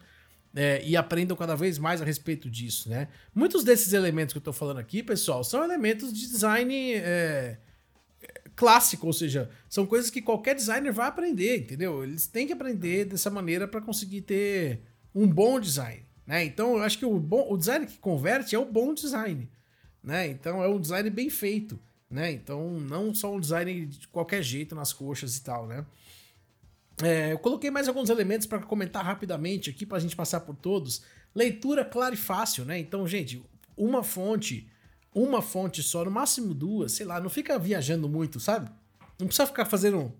é, 0.55 0.83
e 0.83 0.97
aprendam 0.97 1.37
cada 1.37 1.53
vez 1.55 1.77
mais 1.77 2.01
a 2.01 2.05
respeito 2.05 2.49
disso, 2.49 2.89
né? 2.89 3.09
Muitos 3.35 3.63
desses 3.63 3.93
elementos 3.93 4.33
que 4.33 4.37
eu 4.37 4.41
estou 4.41 4.53
falando 4.53 4.79
aqui, 4.79 5.03
pessoal, 5.03 5.43
são 5.43 5.63
elementos 5.63 6.11
de 6.11 6.27
design 6.27 6.95
é, 6.95 7.59
clássico, 8.55 9.05
ou 9.05 9.13
seja, 9.13 9.51
são 9.69 9.85
coisas 9.85 10.09
que 10.09 10.19
qualquer 10.19 10.55
designer 10.55 10.91
vai 10.91 11.07
aprender, 11.07 11.59
entendeu? 11.59 12.03
Eles 12.03 12.25
têm 12.25 12.47
que 12.47 12.53
aprender 12.53 13.05
dessa 13.05 13.29
maneira 13.29 13.67
para 13.67 13.81
conseguir 13.81 14.21
ter 14.21 14.81
um 15.13 15.27
bom 15.27 15.59
design, 15.59 16.03
né? 16.25 16.43
Então, 16.43 16.77
eu 16.77 16.81
acho 16.81 16.97
que 16.97 17.05
o, 17.05 17.19
bom, 17.19 17.45
o 17.51 17.55
design 17.55 17.85
que 17.85 17.99
converte 17.99 18.55
é 18.55 18.59
o 18.59 18.65
bom 18.65 18.95
design, 18.95 19.47
né? 20.03 20.27
Então, 20.27 20.63
é 20.63 20.67
um 20.67 20.81
design 20.81 21.07
bem 21.11 21.29
feito 21.29 21.79
né? 22.09 22.31
Então, 22.31 22.79
não 22.79 23.13
só 23.13 23.33
um 23.33 23.39
design 23.39 23.85
de 23.85 24.07
qualquer 24.07 24.41
jeito 24.41 24.73
nas 24.75 24.93
coxas 24.93 25.37
e 25.37 25.43
tal, 25.43 25.67
né? 25.67 25.85
É, 27.03 27.31
eu 27.31 27.39
coloquei 27.39 27.69
mais 27.69 27.87
alguns 27.87 28.09
elementos 28.09 28.47
para 28.47 28.59
comentar 28.59 29.05
rapidamente 29.05 29.69
aqui 29.69 29.85
para 29.85 29.97
a 29.97 29.99
gente 29.99 30.15
passar 30.15 30.39
por 30.39 30.55
todos. 30.55 31.03
Leitura 31.35 31.85
clara 31.85 32.15
e 32.15 32.17
fácil, 32.17 32.65
né? 32.65 32.79
Então, 32.79 33.07
gente, 33.07 33.43
uma 33.75 34.03
fonte, 34.03 34.67
uma 35.13 35.41
fonte 35.41 35.83
só, 35.83 36.03
no 36.03 36.09
máximo 36.09 36.53
duas, 36.53 36.93
sei 36.93 37.05
lá, 37.05 37.19
não 37.19 37.29
fica 37.29 37.59
viajando 37.59 38.09
muito, 38.09 38.39
sabe? 38.39 38.71
Não 39.19 39.27
precisa 39.27 39.45
ficar 39.45 39.65
fazendo 39.65 40.11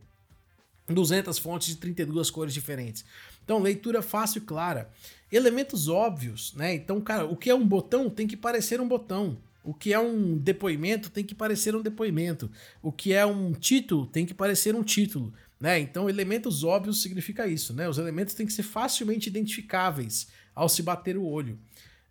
200 0.88 1.38
fontes 1.40 1.70
de 1.70 1.78
32 1.78 2.30
cores 2.30 2.54
diferentes. 2.54 3.04
Então, 3.44 3.60
leitura 3.60 4.02
fácil 4.02 4.40
e 4.40 4.42
clara. 4.42 4.92
Elementos 5.32 5.88
óbvios, 5.88 6.54
né? 6.54 6.76
Então, 6.76 7.02
cara, 7.02 7.26
o 7.26 7.36
que 7.36 7.50
é 7.50 7.56
um 7.56 7.68
botão 7.68 8.10
tem 8.10 8.28
que 8.28 8.38
parecer 8.38 8.80
um 8.80 8.88
botão. 8.88 9.38
O 9.68 9.74
que 9.74 9.92
é 9.92 10.00
um 10.00 10.38
depoimento 10.38 11.10
tem 11.10 11.26
que 11.26 11.36
parecer 11.36 11.76
um 11.76 11.82
depoimento. 11.82 12.50
O 12.82 12.90
que 12.90 13.12
é 13.12 13.26
um 13.26 13.52
título 13.52 14.08
tem 14.08 14.26
que 14.26 14.34
parecer 14.34 14.74
um 14.74 14.82
título. 14.82 15.34
Né? 15.60 15.78
Então, 15.78 16.10
elementos 16.10 16.64
óbvios 16.64 17.02
significa 17.02 17.46
isso. 17.46 17.74
Né? 17.74 17.90
Os 17.90 17.98
elementos 17.98 18.34
têm 18.34 18.46
que 18.46 18.54
ser 18.54 18.64
facilmente 18.64 19.28
identificáveis 19.28 20.30
ao 20.56 20.70
se 20.70 20.82
bater 20.82 21.18
o 21.18 21.26
olho. 21.26 21.60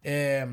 É... 0.05 0.47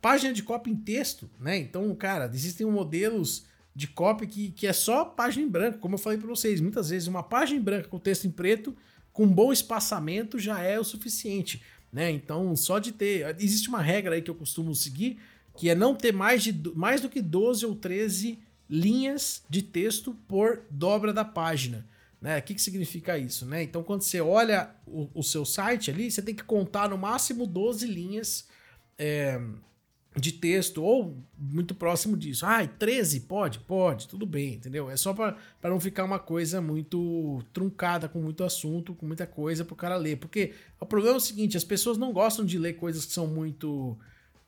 Página 0.00 0.32
de 0.32 0.42
copy 0.42 0.70
em 0.70 0.74
texto. 0.74 1.28
Né? 1.38 1.58
Então, 1.58 1.94
cara, 1.94 2.30
existem 2.32 2.66
modelos 2.66 3.44
de 3.76 3.86
copy 3.86 4.26
que, 4.26 4.52
que 4.52 4.66
é 4.66 4.72
só 4.72 5.04
página 5.04 5.44
em 5.44 5.50
branco. 5.50 5.80
Como 5.80 5.96
eu 5.96 5.98
falei 5.98 6.16
para 6.16 6.28
vocês, 6.28 6.62
muitas 6.62 6.88
vezes 6.88 7.08
uma 7.08 7.22
página 7.22 7.60
em 7.60 7.62
branco 7.62 7.90
com 7.90 7.98
texto 7.98 8.24
em 8.24 8.30
preto, 8.30 8.74
com 9.12 9.28
bom 9.28 9.52
espaçamento, 9.52 10.38
já 10.38 10.62
é 10.62 10.80
o 10.80 10.84
suficiente. 10.84 11.62
Né? 11.92 12.10
Então, 12.10 12.56
só 12.56 12.78
de 12.78 12.90
ter. 12.90 13.36
Existe 13.38 13.68
uma 13.68 13.82
regra 13.82 14.14
aí 14.14 14.22
que 14.22 14.30
eu 14.30 14.34
costumo 14.34 14.74
seguir 14.74 15.18
que 15.56 15.68
é 15.68 15.74
não 15.74 15.94
ter 15.94 16.12
mais, 16.12 16.42
de, 16.42 16.52
mais 16.74 17.00
do 17.00 17.08
que 17.08 17.20
12 17.20 17.66
ou 17.66 17.74
13 17.74 18.38
linhas 18.68 19.42
de 19.48 19.62
texto 19.62 20.14
por 20.26 20.62
dobra 20.70 21.12
da 21.12 21.24
página. 21.24 21.86
Né? 22.20 22.38
O 22.38 22.42
que, 22.42 22.54
que 22.54 22.62
significa 22.62 23.18
isso? 23.18 23.44
Né? 23.44 23.64
Então, 23.64 23.82
quando 23.82 24.02
você 24.02 24.20
olha 24.20 24.70
o, 24.86 25.08
o, 25.12 25.22
seu 25.22 25.44
site 25.44 25.90
ali, 25.90 26.10
você 26.10 26.22
tem 26.22 26.34
que 26.34 26.44
contar 26.44 26.88
no 26.88 26.96
máximo 26.96 27.46
12 27.46 27.86
linhas 27.86 28.48
é, 28.96 29.40
de 30.16 30.32
texto, 30.32 30.82
ou 30.82 31.16
muito 31.36 31.74
próximo 31.74 32.16
disso. 32.16 32.46
Ah, 32.46 32.66
13? 32.66 33.20
Pode? 33.20 33.58
Pode, 33.58 34.06
tudo 34.06 34.24
bem, 34.24 34.54
entendeu? 34.54 34.88
É 34.88 34.96
só 34.96 35.12
para 35.12 35.36
não 35.64 35.80
ficar 35.80 36.04
uma 36.04 36.18
coisa 36.18 36.60
muito 36.60 37.42
truncada, 37.52 38.08
com 38.08 38.20
muito 38.20 38.44
assunto, 38.44 38.94
com 38.94 39.04
muita 39.06 39.26
coisa 39.26 39.64
para 39.64 39.74
o 39.74 39.76
cara 39.76 39.96
ler. 39.96 40.16
Porque 40.16 40.52
o 40.78 40.86
problema 40.86 41.16
é 41.16 41.18
o 41.18 41.20
seguinte: 41.20 41.56
as 41.56 41.64
pessoas 41.64 41.98
não 41.98 42.12
gostam 42.12 42.44
de 42.44 42.58
ler 42.58 42.74
coisas 42.74 43.04
que 43.04 43.12
são 43.12 43.26
muito 43.26 43.98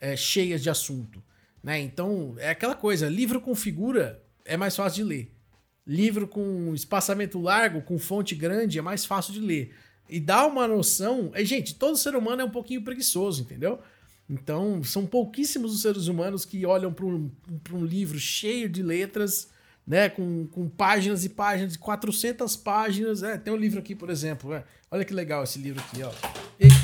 é, 0.05 0.17
cheias 0.17 0.63
de 0.63 0.69
assunto. 0.69 1.23
Né? 1.63 1.81
Então, 1.81 2.35
é 2.39 2.51
aquela 2.51 2.75
coisa: 2.75 3.09
livro 3.09 3.41
com 3.41 3.55
figura 3.55 4.23
é 4.45 4.57
mais 4.57 4.77
fácil 4.77 5.03
de 5.03 5.09
ler. 5.09 5.31
Livro 5.87 6.29
com 6.29 6.75
espaçamento 6.75 7.41
largo, 7.41 7.83
com 7.83 7.99
fonte 7.99 8.35
grande, 8.35 8.79
é 8.79 8.83
mais 8.83 9.05
fácil 9.07 9.33
de 9.33 9.41
ler. 9.41 9.75
E 10.09 10.21
dá 10.21 10.47
uma 10.47 10.69
noção. 10.69 11.31
É, 11.35 11.43
gente, 11.45 11.75
todo 11.75 11.97
ser 11.97 12.15
humano 12.15 12.43
é 12.43 12.45
um 12.45 12.51
pouquinho 12.51 12.83
preguiçoso, 12.83 13.43
entendeu? 13.43 13.81
Então, 14.29 14.83
são 14.83 15.07
pouquíssimos 15.07 15.75
os 15.75 15.83
seres 15.83 16.07
humanos 16.07 16.45
que 16.45 16.65
olham 16.65 16.93
para 16.93 17.05
um, 17.05 17.31
um 17.73 17.85
livro 17.85 18.19
cheio 18.19 18.69
de 18.69 18.83
letras, 18.83 19.51
né? 19.87 20.09
Com, 20.09 20.47
com 20.47 20.69
páginas 20.69 21.25
e 21.25 21.29
páginas, 21.29 21.73
de 21.73 21.79
400 21.79 22.57
páginas. 22.57 23.23
É, 23.23 23.37
tem 23.37 23.53
um 23.53 23.57
livro 23.57 23.79
aqui, 23.79 23.95
por 23.95 24.11
exemplo. 24.11 24.53
É, 24.55 24.65
olha 24.91 25.05
que 25.05 25.13
legal 25.15 25.45
esse 25.45 25.59
livro 25.59 25.83
aqui, 25.83 26.03
ó. 26.03 26.11
Eita, 26.59 26.75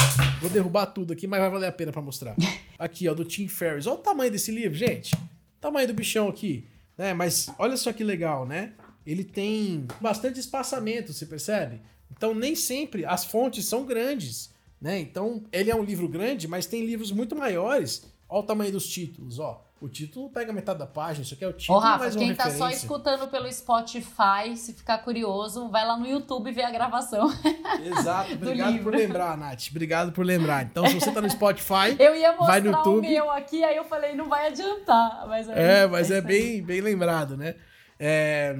vou 0.40 0.50
derrubar 0.50 0.86
tudo 0.86 1.12
aqui, 1.12 1.26
mas 1.26 1.40
vai 1.40 1.50
valer 1.50 1.66
a 1.66 1.72
pena 1.72 1.92
para 1.92 2.02
mostrar. 2.02 2.34
Aqui, 2.78 3.06
ó, 3.06 3.12
do 3.12 3.26
Tim 3.26 3.46
Ferriss. 3.46 3.86
Olha 3.86 3.96
o 3.96 3.98
tamanho 3.98 4.32
desse 4.32 4.50
livro, 4.50 4.74
gente. 4.76 5.14
O 5.14 5.60
tamanho 5.60 5.86
do 5.86 5.92
bichão 5.92 6.30
aqui. 6.30 6.66
Né? 6.96 7.12
Mas 7.12 7.50
olha 7.58 7.76
só 7.76 7.92
que 7.92 8.02
legal, 8.02 8.46
né? 8.46 8.72
Ele 9.06 9.22
tem 9.22 9.86
bastante 10.00 10.40
espaçamento, 10.40 11.12
você 11.12 11.26
percebe? 11.26 11.82
Então 12.10 12.34
nem 12.34 12.54
sempre 12.54 13.04
as 13.04 13.24
fontes 13.24 13.66
são 13.66 13.84
grandes, 13.84 14.50
né? 14.80 14.98
Então 14.98 15.44
ele 15.52 15.70
é 15.70 15.76
um 15.76 15.82
livro 15.82 16.08
grande, 16.08 16.48
mas 16.48 16.66
tem 16.66 16.86
livros 16.86 17.12
muito 17.12 17.36
maiores. 17.36 18.04
Olha 18.28 18.40
o 18.40 18.46
tamanho 18.46 18.72
dos 18.72 18.88
títulos, 18.88 19.38
ó. 19.38 19.62
O 19.80 19.88
título 19.88 20.28
pega 20.28 20.52
metade 20.52 20.78
da 20.78 20.86
página, 20.86 21.24
isso 21.24 21.32
aqui 21.32 21.42
é 21.42 21.48
o 21.48 21.54
título, 21.54 21.78
Ô, 21.78 21.80
Rafa, 21.80 22.00
mais 22.00 22.14
uma 22.14 22.22
quem 22.22 22.34
tá 22.34 22.50
só 22.50 22.68
escutando 22.68 23.26
pelo 23.28 23.50
Spotify, 23.50 24.54
se 24.54 24.74
ficar 24.74 24.98
curioso, 24.98 25.70
vai 25.70 25.86
lá 25.86 25.96
no 25.96 26.06
YouTube 26.06 26.52
ver 26.52 26.64
a 26.64 26.70
gravação. 26.70 27.30
Exato, 27.82 28.34
obrigado 28.34 28.78
por 28.82 28.94
lembrar, 28.94 29.38
Nath. 29.38 29.68
Obrigado 29.70 30.12
por 30.12 30.26
lembrar. 30.26 30.64
Então, 30.64 30.86
se 30.86 30.94
você 30.94 31.10
tá 31.10 31.22
no 31.22 31.30
Spotify, 31.30 31.96
eu 31.98 32.14
ia 32.14 32.32
mostrar 32.32 32.46
vai 32.46 32.60
no 32.60 32.72
YouTube. 32.72 33.06
o 33.06 33.10
meu 33.10 33.30
aqui, 33.30 33.64
aí 33.64 33.74
eu 33.74 33.84
falei, 33.84 34.14
não 34.14 34.28
vai 34.28 34.48
adiantar. 34.48 35.26
Mas 35.26 35.48
é, 35.48 35.86
mas 35.86 36.10
é 36.10 36.20
bem, 36.20 36.62
bem 36.62 36.82
lembrado, 36.82 37.34
né? 37.34 37.54
É, 37.98 38.54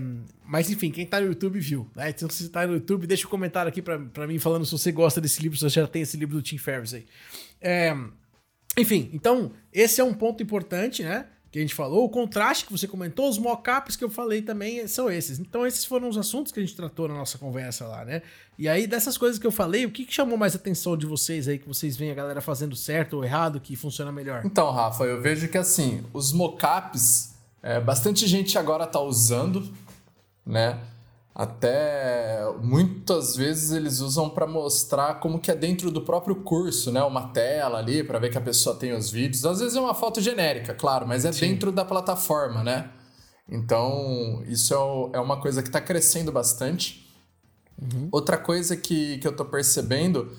mas 0.45 0.71
enfim, 0.71 0.91
quem 0.91 1.05
tá 1.05 1.21
no 1.21 1.27
YouTube 1.27 1.61
viu. 1.61 1.91
Né? 1.95 2.09
Então, 2.11 2.31
se 2.31 2.45
você 2.45 2.49
tá 2.49 2.67
no 2.67 2.75
YouTube, 2.75 3.07
deixa 3.07 3.27
um 3.27 3.31
comentário 3.31 3.69
aqui 3.69 3.83
pra, 3.83 3.99
pra 3.99 4.27
mim 4.27 4.39
falando 4.39 4.65
se 4.65 4.73
você 4.73 4.91
gosta 4.91 5.21
desse 5.21 5.43
livro, 5.43 5.59
se 5.59 5.65
você 5.65 5.81
já 5.81 5.87
tem 5.87 6.01
esse 6.01 6.17
livro 6.17 6.35
do 6.35 6.43
Tim 6.43 6.57
Ferriss 6.57 6.95
aí. 6.95 7.07
É, 7.61 7.95
Enfim, 8.81 9.11
então, 9.13 9.53
esse 9.73 10.01
é 10.01 10.05
um 10.05 10.15
ponto 10.15 10.43
importante, 10.43 11.03
né? 11.03 11.27
Que 11.51 11.59
a 11.59 11.63
gente 11.63 11.75
falou. 11.75 12.05
O 12.05 12.09
contraste 12.09 12.65
que 12.65 12.73
você 12.73 12.87
comentou, 12.87 13.29
os 13.29 13.37
mockups 13.37 13.97
que 13.97 14.05
eu 14.05 14.09
falei 14.09 14.41
também 14.41 14.87
são 14.87 15.11
esses. 15.11 15.39
Então, 15.39 15.67
esses 15.67 15.85
foram 15.85 16.09
os 16.09 16.17
assuntos 16.17 16.53
que 16.53 16.61
a 16.61 16.63
gente 16.63 16.77
tratou 16.77 17.09
na 17.09 17.15
nossa 17.15 17.37
conversa 17.39 17.87
lá, 17.87 18.05
né? 18.05 18.23
E 18.59 18.69
aí, 18.69 18.87
dessas 18.87 19.19
coisas 19.19 19.39
que 19.39 19.47
eu 19.47 19.51
falei, 19.51 19.85
o 19.85 19.91
que, 19.91 20.05
que 20.05 20.15
chamou 20.15 20.39
mais 20.39 20.55
atenção 20.55 20.97
de 20.97 21.07
vocês 21.07 21.49
aí, 21.49 21.59
que 21.59 21.67
vocês 21.67 21.97
veem 21.97 22.13
a 22.13 22.15
galera 22.15 22.41
fazendo 22.41 22.77
certo 22.77 23.19
ou 23.19 23.25
errado, 23.25 23.61
que 23.61 23.77
funciona 23.77 24.13
melhor? 24.13 24.43
Então, 24.45 24.71
Rafa, 24.71 25.05
eu 25.05 25.21
vejo 25.21 25.49
que 25.49 25.59
assim, 25.59 26.05
os 26.13 26.33
mockups, 26.33 27.35
é, 27.63 27.81
bastante 27.81 28.27
gente 28.27 28.57
agora 28.57 28.87
tá 28.87 29.01
usando, 29.01 29.71
né? 30.47 30.79
Até 31.41 32.45
muitas 32.61 33.35
vezes 33.35 33.71
eles 33.71 34.01
usam 34.01 34.29
para 34.29 34.47
mostrar 34.47 35.21
como 35.21 35.39
que 35.39 35.51
é 35.51 35.57
dentro 35.57 35.91
do 35.91 36.03
próprio 36.03 36.35
curso, 36.35 36.93
né? 36.93 37.03
Uma 37.03 37.29
tela 37.29 37.79
ali 37.79 38.05
para 38.05 38.19
ver 38.19 38.29
que 38.29 38.37
a 38.37 38.43
pessoa 38.43 38.77
tem 38.77 38.93
os 38.93 39.11
vídeos. 39.11 39.47
Às 39.47 39.59
vezes 39.59 39.75
é 39.75 39.81
uma 39.81 39.95
foto 39.95 40.21
genérica, 40.21 40.75
claro, 40.75 41.09
mas 41.09 41.25
é 41.25 41.33
Sim. 41.33 41.49
dentro 41.49 41.73
da 41.73 41.83
plataforma, 41.83 42.63
né? 42.63 42.91
Então, 43.49 44.43
isso 44.49 44.75
é, 45.15 45.17
é 45.17 45.21
uma 45.21 45.41
coisa 45.41 45.63
que 45.63 45.71
está 45.71 45.81
crescendo 45.81 46.31
bastante. 46.31 47.11
Uhum. 47.81 48.11
Outra 48.13 48.37
coisa 48.37 48.77
que, 48.77 49.17
que 49.17 49.27
eu 49.27 49.31
estou 49.31 49.47
percebendo 49.47 50.31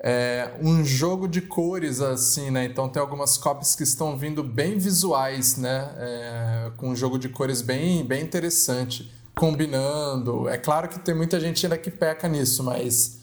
é 0.00 0.56
um 0.62 0.82
jogo 0.82 1.28
de 1.28 1.42
cores, 1.42 2.00
assim, 2.00 2.50
né? 2.50 2.64
Então 2.64 2.88
tem 2.88 3.02
algumas 3.02 3.36
copies 3.36 3.76
que 3.76 3.82
estão 3.82 4.16
vindo 4.16 4.42
bem 4.42 4.78
visuais, 4.78 5.58
né? 5.58 5.90
É, 5.98 6.72
com 6.78 6.88
um 6.88 6.96
jogo 6.96 7.18
de 7.18 7.28
cores 7.28 7.60
bem, 7.60 8.02
bem 8.02 8.22
interessante 8.22 9.20
combinando. 9.34 10.48
É 10.48 10.58
claro 10.58 10.88
que 10.88 10.98
tem 10.98 11.14
muita 11.14 11.40
gente 11.40 11.64
ainda 11.64 11.78
que 11.78 11.90
peca 11.90 12.28
nisso, 12.28 12.62
mas 12.62 13.20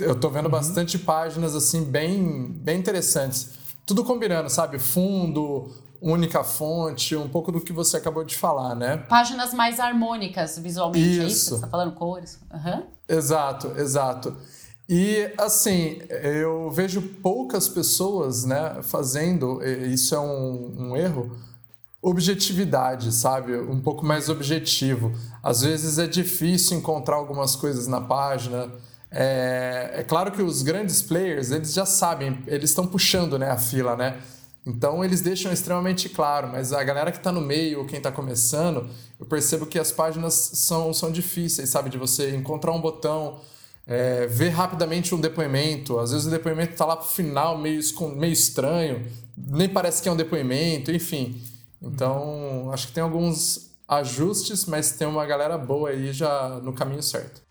eu 0.00 0.14
tô 0.14 0.28
vendo 0.30 0.46
uhum. 0.46 0.50
bastante 0.50 0.98
páginas 0.98 1.54
assim 1.54 1.84
bem, 1.84 2.46
bem 2.48 2.78
interessantes. 2.78 3.50
Tudo 3.86 4.04
combinando, 4.04 4.48
sabe? 4.48 4.78
Fundo, 4.78 5.70
única 6.00 6.42
fonte, 6.42 7.16
um 7.16 7.28
pouco 7.28 7.52
do 7.52 7.60
que 7.60 7.72
você 7.72 7.96
acabou 7.96 8.24
de 8.24 8.36
falar, 8.36 8.74
né? 8.74 8.96
Páginas 8.96 9.54
mais 9.54 9.78
harmônicas 9.78 10.58
visualmente, 10.58 11.08
isso. 11.08 11.22
é 11.22 11.26
isso? 11.26 11.54
Você 11.56 11.60
tá 11.60 11.68
falando 11.68 11.94
cores? 11.94 12.38
Uhum. 12.52 12.82
Exato, 13.08 13.72
exato. 13.76 14.36
E 14.88 15.32
assim, 15.38 16.00
eu 16.10 16.70
vejo 16.70 17.00
poucas 17.22 17.68
pessoas 17.68 18.44
né, 18.44 18.80
fazendo, 18.82 19.62
isso 19.64 20.14
é 20.14 20.18
um, 20.18 20.74
um 20.90 20.96
erro, 20.96 21.34
objetividade, 22.02 23.12
sabe? 23.12 23.56
Um 23.56 23.80
pouco 23.80 24.04
mais 24.04 24.28
objetivo. 24.28 25.12
Às 25.40 25.62
vezes 25.62 25.98
é 25.98 26.06
difícil 26.06 26.76
encontrar 26.76 27.14
algumas 27.14 27.54
coisas 27.54 27.86
na 27.86 28.00
página. 28.00 28.68
É, 29.08 29.92
é 29.98 30.02
claro 30.02 30.32
que 30.32 30.42
os 30.42 30.62
grandes 30.62 31.00
players, 31.00 31.52
eles 31.52 31.72
já 31.72 31.86
sabem, 31.86 32.42
eles 32.48 32.70
estão 32.70 32.86
puxando 32.86 33.38
né, 33.38 33.50
a 33.50 33.56
fila, 33.56 33.96
né? 33.96 34.20
Então 34.66 35.04
eles 35.04 35.20
deixam 35.20 35.52
extremamente 35.52 36.08
claro, 36.08 36.48
mas 36.48 36.72
a 36.72 36.82
galera 36.82 37.10
que 37.10 37.18
está 37.18 37.30
no 37.32 37.40
meio 37.40 37.80
ou 37.80 37.84
quem 37.84 37.98
está 37.98 38.12
começando, 38.12 38.88
eu 39.18 39.26
percebo 39.26 39.66
que 39.66 39.78
as 39.78 39.92
páginas 39.92 40.34
são, 40.34 40.92
são 40.92 41.10
difíceis, 41.10 41.68
sabe? 41.68 41.90
De 41.90 41.98
você 41.98 42.34
encontrar 42.34 42.72
um 42.72 42.80
botão, 42.80 43.40
é, 43.86 44.26
ver 44.26 44.50
rapidamente 44.50 45.14
um 45.14 45.20
depoimento. 45.20 45.98
Às 45.98 46.12
vezes 46.12 46.26
o 46.26 46.30
depoimento 46.30 46.72
está 46.72 46.84
lá 46.84 46.96
pro 46.96 47.08
final, 47.08 47.58
meio, 47.58 47.80
meio 48.16 48.32
estranho, 48.32 49.06
nem 49.36 49.68
parece 49.68 50.02
que 50.02 50.08
é 50.08 50.12
um 50.12 50.16
depoimento, 50.16 50.90
enfim. 50.90 51.40
Então, 51.82 52.70
acho 52.72 52.86
que 52.86 52.92
tem 52.92 53.02
alguns 53.02 53.72
ajustes, 53.88 54.64
mas 54.66 54.92
tem 54.92 55.06
uma 55.06 55.26
galera 55.26 55.58
boa 55.58 55.90
aí 55.90 56.12
já 56.12 56.60
no 56.62 56.72
caminho 56.72 57.02
certo. 57.02 57.42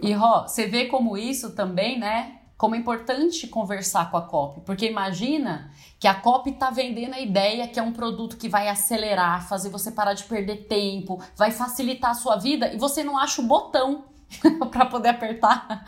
E 0.00 0.12
Ró, 0.12 0.46
você 0.46 0.66
vê 0.66 0.86
como 0.86 1.16
isso 1.16 1.52
também, 1.52 1.98
né? 1.98 2.40
Como 2.56 2.74
é 2.74 2.78
importante 2.78 3.46
conversar 3.46 4.10
com 4.10 4.16
a 4.16 4.22
COP, 4.22 4.60
porque 4.62 4.86
imagina 4.86 5.70
que 5.98 6.08
a 6.08 6.14
COP 6.14 6.50
está 6.50 6.70
vendendo 6.70 7.12
a 7.12 7.20
ideia 7.20 7.68
que 7.68 7.78
é 7.78 7.82
um 7.82 7.92
produto 7.92 8.38
que 8.38 8.48
vai 8.48 8.68
acelerar, 8.68 9.46
fazer 9.46 9.68
você 9.68 9.90
parar 9.90 10.14
de 10.14 10.24
perder 10.24 10.66
tempo, 10.66 11.22
vai 11.36 11.50
facilitar 11.50 12.12
a 12.12 12.14
sua 12.14 12.36
vida 12.36 12.72
e 12.72 12.78
você 12.78 13.04
não 13.04 13.18
acha 13.18 13.42
o 13.42 13.46
botão 13.46 14.05
para 14.70 14.86
poder 14.86 15.10
apertar. 15.10 15.84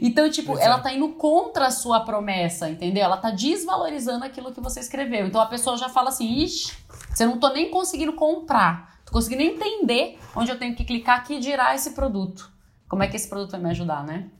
Então, 0.00 0.28
tipo, 0.30 0.58
ela 0.58 0.78
tá 0.78 0.92
indo 0.92 1.08
contra 1.10 1.66
a 1.66 1.70
sua 1.70 2.00
promessa, 2.00 2.68
entendeu? 2.68 3.04
Ela 3.04 3.16
tá 3.16 3.30
desvalorizando 3.30 4.24
aquilo 4.24 4.52
que 4.52 4.60
você 4.60 4.80
escreveu. 4.80 5.26
Então 5.26 5.40
a 5.40 5.46
pessoa 5.46 5.76
já 5.76 5.88
fala 5.88 6.08
assim: 6.08 6.42
ixi, 6.42 6.76
você 7.08 7.24
não 7.24 7.38
tô 7.38 7.52
nem 7.52 7.70
conseguindo 7.70 8.12
comprar, 8.12 9.00
tô 9.04 9.12
conseguindo 9.12 9.42
entender 9.42 10.18
onde 10.34 10.50
eu 10.50 10.58
tenho 10.58 10.74
que 10.74 10.84
clicar 10.84 11.18
aqui 11.18 11.34
e 11.34 11.42
girar 11.42 11.74
esse 11.74 11.90
produto. 11.90 12.50
Como 12.88 13.02
é 13.02 13.08
que 13.08 13.16
esse 13.16 13.28
produto 13.28 13.52
vai 13.52 13.60
me 13.60 13.70
ajudar, 13.70 14.04
né? 14.04 14.30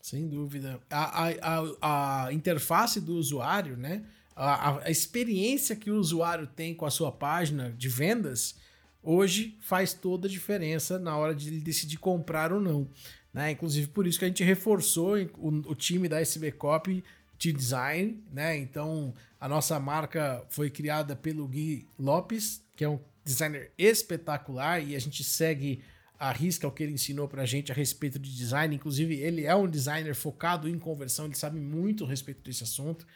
Sem 0.00 0.28
dúvida. 0.28 0.80
A, 0.90 1.26
a, 1.26 1.30
a, 1.42 2.24
a 2.26 2.32
interface 2.32 3.00
do 3.00 3.14
usuário, 3.14 3.76
né? 3.76 4.02
A, 4.34 4.78
a 4.84 4.90
experiência 4.90 5.76
que 5.76 5.90
o 5.90 5.98
usuário 5.98 6.46
tem 6.46 6.74
com 6.74 6.86
a 6.86 6.90
sua 6.90 7.12
página 7.12 7.70
de 7.76 7.88
vendas 7.88 8.56
hoje 9.02 9.56
faz 9.60 9.92
toda 9.92 10.26
a 10.26 10.30
diferença 10.30 10.98
na 10.98 11.16
hora 11.16 11.34
de 11.34 11.48
ele 11.48 11.60
decidir 11.60 11.98
comprar 11.98 12.52
ou 12.52 12.60
não. 12.60 12.88
Né? 13.32 13.52
Inclusive 13.52 13.88
por 13.88 14.06
isso 14.06 14.18
que 14.18 14.24
a 14.24 14.28
gente 14.28 14.44
reforçou 14.44 15.16
o, 15.38 15.48
o 15.70 15.74
time 15.74 16.08
da 16.08 16.20
SB 16.20 16.52
Copy 16.52 17.04
de 17.38 17.52
design, 17.52 18.22
né? 18.30 18.56
Então 18.58 19.14
a 19.40 19.48
nossa 19.48 19.80
marca 19.80 20.44
foi 20.50 20.68
criada 20.68 21.16
pelo 21.16 21.48
Gui 21.48 21.86
Lopes, 21.98 22.62
que 22.76 22.84
é 22.84 22.88
um 22.88 23.00
designer 23.24 23.72
espetacular 23.78 24.82
e 24.82 24.94
a 24.94 24.98
gente 24.98 25.24
segue 25.24 25.82
a 26.18 26.32
risca 26.32 26.68
o 26.68 26.70
que 26.70 26.82
ele 26.82 26.92
ensinou 26.92 27.26
pra 27.26 27.46
gente 27.46 27.72
a 27.72 27.74
respeito 27.74 28.18
de 28.18 28.36
design. 28.36 28.76
Inclusive, 28.76 29.14
ele 29.14 29.46
é 29.46 29.54
um 29.54 29.66
designer 29.66 30.14
focado 30.14 30.68
em 30.68 30.78
conversão, 30.78 31.24
ele 31.24 31.34
sabe 31.34 31.58
muito 31.58 32.04
a 32.04 32.08
respeito 32.08 32.42
desse 32.42 32.62
assunto. 32.62 33.06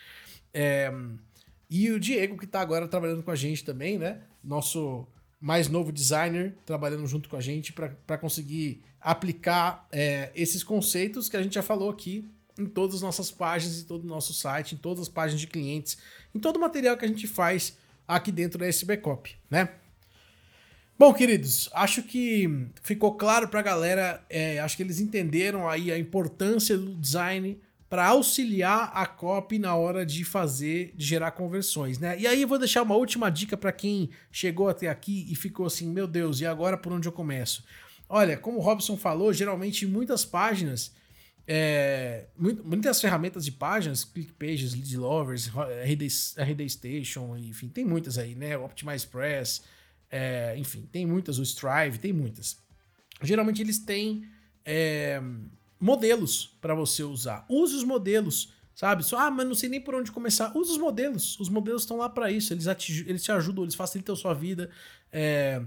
É... 0.55 0.91
E 1.69 1.91
o 1.91 2.01
Diego, 2.01 2.39
que 2.39 2.47
tá 2.47 2.63
agora 2.63 2.89
trabalhando 2.89 3.23
com 3.23 3.31
a 3.31 3.37
gente 3.37 3.63
também, 3.63 3.99
né? 3.99 4.23
Nosso 4.43 5.07
mais 5.45 5.69
novo 5.69 5.93
designer 5.93 6.57
trabalhando 6.65 7.07
junto 7.07 7.29
com 7.29 7.37
a 7.37 7.41
gente 7.41 7.71
para 7.71 8.17
conseguir 8.17 8.81
aplicar 8.99 9.87
é, 9.93 10.33
esses 10.35 10.65
conceitos 10.65 11.29
que 11.29 11.37
a 11.37 11.43
gente 11.43 11.57
já 11.57 11.63
falou 11.63 11.91
aqui 11.91 12.27
em 12.59 12.65
todas 12.65 12.97
as 12.97 13.03
nossas 13.03 13.31
páginas, 13.31 13.79
em 13.79 13.85
todo 13.85 14.05
o 14.05 14.07
nosso 14.07 14.33
site, 14.33 14.75
em 14.75 14.79
todas 14.79 15.03
as 15.03 15.09
páginas 15.11 15.43
de 15.43 15.47
clientes, 15.47 15.99
em 16.35 16.39
todo 16.39 16.57
o 16.57 16.61
material 16.61 16.97
que 16.97 17.05
a 17.05 17.09
gente 17.09 17.27
faz 17.27 17.77
aqui 18.09 18.33
dentro 18.33 18.59
da 18.59 18.67
SB 18.67 18.97
Copy, 18.97 19.37
né? 19.51 19.69
Bom, 20.99 21.13
queridos, 21.13 21.69
acho 21.75 22.03
que 22.05 22.71
ficou 22.83 23.15
claro 23.15 23.47
para 23.47 23.61
a 23.61 23.65
galera, 23.65 24.25
é, 24.31 24.61
acho 24.61 24.79
que 24.79 24.83
eles 24.83 24.99
entenderam 24.99 25.69
aí 25.69 25.93
a 25.93 25.99
importância 25.99 26.79
do 26.79 26.95
design 26.95 27.61
para 27.95 28.07
auxiliar 28.07 28.91
a 28.93 29.07
copy 29.07 29.57
na 29.57 29.77
hora 29.77 30.05
de 30.05 30.25
fazer, 30.25 30.93
de 30.97 31.07
gerar 31.07 31.31
conversões, 31.31 31.97
né? 31.97 32.19
E 32.19 32.27
aí 32.27 32.43
eu 32.43 32.49
vou 32.49 32.59
deixar 32.59 32.83
uma 32.83 32.97
última 32.97 33.31
dica 33.31 33.57
para 33.57 33.71
quem 33.71 34.11
chegou 34.33 34.69
até 34.69 34.89
aqui 34.89 35.29
e 35.31 35.37
ficou 35.37 35.65
assim, 35.65 35.89
meu 35.89 36.09
Deus, 36.09 36.41
e 36.41 36.47
agora 36.47 36.77
por 36.77 36.93
onde 36.93 37.07
eu 37.07 37.13
começo? 37.13 37.65
Olha, 38.09 38.37
como 38.37 38.59
o 38.59 38.61
Robson 38.61 38.97
falou, 38.97 39.33
geralmente 39.33 39.87
muitas 39.87 40.25
páginas, 40.25 40.93
é, 41.47 42.27
muitas 42.37 43.01
ferramentas 43.01 43.45
de 43.45 43.53
páginas, 43.53 44.05
ClickPages, 44.05 44.75
Lead 44.75 44.97
Lovers, 44.97 45.47
RD, 45.47 46.09
RD 46.37 46.69
Station, 46.69 47.37
enfim, 47.37 47.69
tem 47.69 47.85
muitas 47.85 48.19
aí, 48.19 48.35
né? 48.35 48.59
Optimize 48.59 49.07
Press, 49.07 49.63
é, 50.11 50.57
enfim, 50.59 50.89
tem 50.91 51.07
muitas, 51.07 51.39
o 51.39 51.45
Strive, 51.45 51.99
tem 51.99 52.13
muitas. 52.13 52.57
Geralmente 53.23 53.63
eles 53.63 53.79
têm 53.79 54.25
é, 54.65 55.23
modelos 55.85 56.57
para 56.63 56.75
você 56.75 57.03
usar. 57.03 57.45
Use 57.47 57.77
os 57.77 57.85
modelos, 57.85 58.55
sabe? 58.75 59.05
Só, 59.05 59.19
ah, 59.19 59.31
mas 59.31 59.47
não 59.47 59.55
sei 59.55 59.69
nem 59.69 59.83
por 59.83 59.95
onde 59.95 60.11
começar. 60.11 60.57
Use 60.57 60.73
os 60.73 60.79
modelos. 60.79 61.39
Os 61.39 61.51
modelos 61.51 61.83
estão 61.83 61.99
lá 61.99 62.09
para 62.09 62.31
isso. 62.31 62.55
Eles, 62.55 62.67
eles 63.07 63.23
te 63.23 63.31
ajudam, 63.31 63.65
eles 63.65 63.75
facilitam 63.75 64.15
a 64.15 64.17
sua 64.17 64.33
vida. 64.33 64.71
É, 65.13 65.61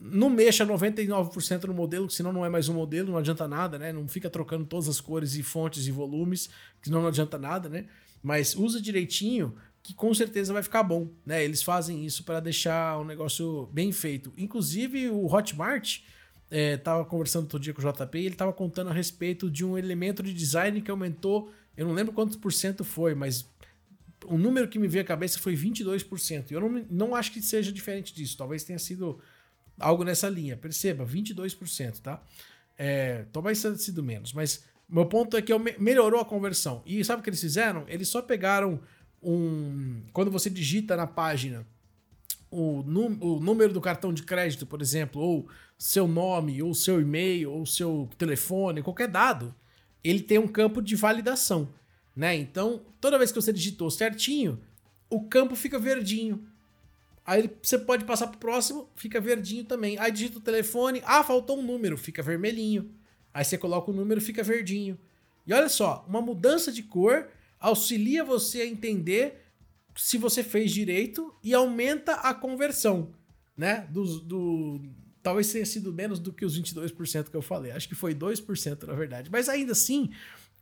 não 0.00 0.30
mexa 0.30 0.64
99% 0.64 1.64
no 1.64 1.74
modelo, 1.74 2.08
senão 2.08 2.32
não 2.32 2.46
é 2.46 2.48
mais 2.48 2.70
um 2.70 2.74
modelo, 2.74 3.10
não 3.12 3.18
adianta 3.18 3.46
nada, 3.46 3.78
né? 3.78 3.92
Não 3.92 4.08
fica 4.08 4.30
trocando 4.30 4.64
todas 4.64 4.88
as 4.88 5.02
cores 5.02 5.34
e 5.34 5.42
fontes 5.42 5.86
e 5.86 5.90
volumes, 5.90 6.48
que 6.80 6.90
não 6.90 7.06
adianta 7.06 7.36
nada, 7.36 7.68
né? 7.68 7.84
Mas 8.22 8.56
usa 8.56 8.80
direitinho, 8.80 9.54
que 9.82 9.92
com 9.92 10.14
certeza 10.14 10.50
vai 10.54 10.62
ficar 10.62 10.82
bom, 10.82 11.10
né? 11.26 11.44
Eles 11.44 11.62
fazem 11.62 12.06
isso 12.06 12.24
para 12.24 12.40
deixar 12.40 12.98
o 12.98 13.04
negócio 13.04 13.68
bem 13.70 13.92
feito. 13.92 14.32
Inclusive 14.38 15.10
o 15.10 15.26
Hotmart, 15.26 16.00
é, 16.52 16.76
tava 16.76 17.02
conversando 17.06 17.48
todo 17.48 17.62
dia 17.62 17.72
com 17.72 17.80
o 17.80 17.92
JP 17.92 18.18
e 18.18 18.26
ele 18.26 18.34
tava 18.34 18.52
contando 18.52 18.90
a 18.90 18.92
respeito 18.92 19.50
de 19.50 19.64
um 19.64 19.78
elemento 19.78 20.22
de 20.22 20.34
design 20.34 20.82
que 20.82 20.90
aumentou, 20.90 21.50
eu 21.74 21.86
não 21.86 21.94
lembro 21.94 22.12
quantos 22.12 22.36
por 22.36 22.52
cento 22.52 22.84
foi, 22.84 23.14
mas 23.14 23.48
o 24.26 24.36
número 24.36 24.68
que 24.68 24.78
me 24.78 24.86
veio 24.86 25.02
à 25.02 25.06
cabeça 25.06 25.38
foi 25.38 25.56
22%. 25.56 26.50
E 26.50 26.54
eu 26.54 26.60
não, 26.60 26.86
não 26.90 27.14
acho 27.14 27.32
que 27.32 27.40
seja 27.40 27.72
diferente 27.72 28.14
disso, 28.14 28.36
talvez 28.36 28.64
tenha 28.64 28.78
sido 28.78 29.18
algo 29.80 30.04
nessa 30.04 30.28
linha. 30.28 30.54
Perceba, 30.54 31.06
22%, 31.06 32.00
tá? 32.00 32.22
É, 32.76 33.24
talvez 33.32 33.62
tenha 33.62 33.74
sido 33.76 34.02
menos, 34.02 34.34
mas 34.34 34.62
meu 34.86 35.06
ponto 35.06 35.38
é 35.38 35.42
que 35.42 35.52
melhorou 35.78 36.20
a 36.20 36.24
conversão. 36.24 36.82
E 36.84 37.02
sabe 37.02 37.20
o 37.20 37.22
que 37.22 37.30
eles 37.30 37.40
fizeram? 37.40 37.86
Eles 37.88 38.08
só 38.08 38.20
pegaram 38.20 38.78
um. 39.22 40.02
Quando 40.12 40.30
você 40.30 40.50
digita 40.50 40.96
na 40.96 41.06
página 41.06 41.66
o, 42.52 42.80
o 42.80 43.40
número 43.40 43.72
do 43.72 43.80
cartão 43.80 44.12
de 44.12 44.22
crédito, 44.22 44.66
por 44.66 44.82
exemplo, 44.82 45.20
ou 45.22 45.48
seu 45.78 46.06
nome, 46.06 46.62
ou 46.62 46.74
seu 46.74 47.00
e-mail, 47.00 47.50
ou 47.50 47.64
seu 47.64 48.08
telefone, 48.18 48.82
qualquer 48.82 49.08
dado, 49.08 49.54
ele 50.04 50.20
tem 50.20 50.38
um 50.38 50.46
campo 50.46 50.82
de 50.82 50.94
validação. 50.94 51.68
né? 52.14 52.36
Então, 52.36 52.82
toda 53.00 53.18
vez 53.18 53.32
que 53.32 53.40
você 53.40 53.52
digitou 53.52 53.90
certinho, 53.90 54.60
o 55.08 55.22
campo 55.22 55.56
fica 55.56 55.78
verdinho. 55.78 56.46
Aí 57.24 57.50
você 57.62 57.78
pode 57.78 58.04
passar 58.04 58.26
pro 58.26 58.38
próximo, 58.38 58.88
fica 58.96 59.20
verdinho 59.20 59.64
também. 59.64 59.98
Aí 59.98 60.12
digita 60.12 60.38
o 60.38 60.42
telefone, 60.42 61.02
ah, 61.06 61.24
faltou 61.24 61.58
um 61.58 61.62
número, 61.62 61.96
fica 61.96 62.22
vermelhinho. 62.22 62.90
Aí 63.32 63.44
você 63.44 63.56
coloca 63.56 63.90
o 63.90 63.94
número, 63.94 64.20
fica 64.20 64.42
verdinho. 64.42 64.98
E 65.46 65.54
olha 65.54 65.68
só, 65.68 66.04
uma 66.08 66.20
mudança 66.20 66.70
de 66.70 66.82
cor 66.82 67.28
auxilia 67.58 68.24
você 68.24 68.62
a 68.62 68.66
entender 68.66 69.41
se 69.96 70.18
você 70.18 70.42
fez 70.42 70.72
direito 70.72 71.34
e 71.42 71.54
aumenta 71.54 72.14
a 72.14 72.34
conversão, 72.34 73.12
né? 73.56 73.86
Do, 73.90 74.20
do, 74.20 74.80
talvez 75.22 75.52
tenha 75.52 75.66
sido 75.66 75.92
menos 75.92 76.18
do 76.18 76.32
que 76.32 76.44
os 76.44 76.58
22% 76.60 77.30
que 77.30 77.36
eu 77.36 77.42
falei. 77.42 77.72
Acho 77.72 77.88
que 77.88 77.94
foi 77.94 78.14
2% 78.14 78.86
na 78.86 78.94
verdade. 78.94 79.30
Mas 79.30 79.48
ainda 79.48 79.72
assim, 79.72 80.10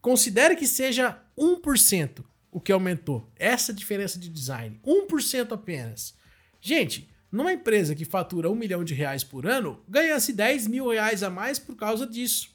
considere 0.01 0.57
que 0.57 0.67
seja 0.67 1.21
1% 1.39 2.25
o 2.51 2.61
que 2.61 2.73
aumentou. 2.73 3.31
Essa 3.37 3.73
diferença 3.73 4.19
de 4.19 4.29
design. 4.29 4.81
1% 4.85 5.53
apenas. 5.53 6.15
Gente, 6.61 7.09
numa 7.31 7.53
empresa 7.53 7.95
que 7.95 8.05
fatura 8.05 8.51
um 8.51 8.55
milhão 8.55 8.85
de 8.85 8.93
reais 8.93 9.23
por 9.23 9.47
ano, 9.47 9.83
ganha-se 9.89 10.33
10 10.33 10.67
mil 10.67 10.89
reais 10.89 11.23
a 11.23 11.31
mais 11.31 11.59
por 11.59 11.77
causa 11.77 12.07
disso. 12.07 12.51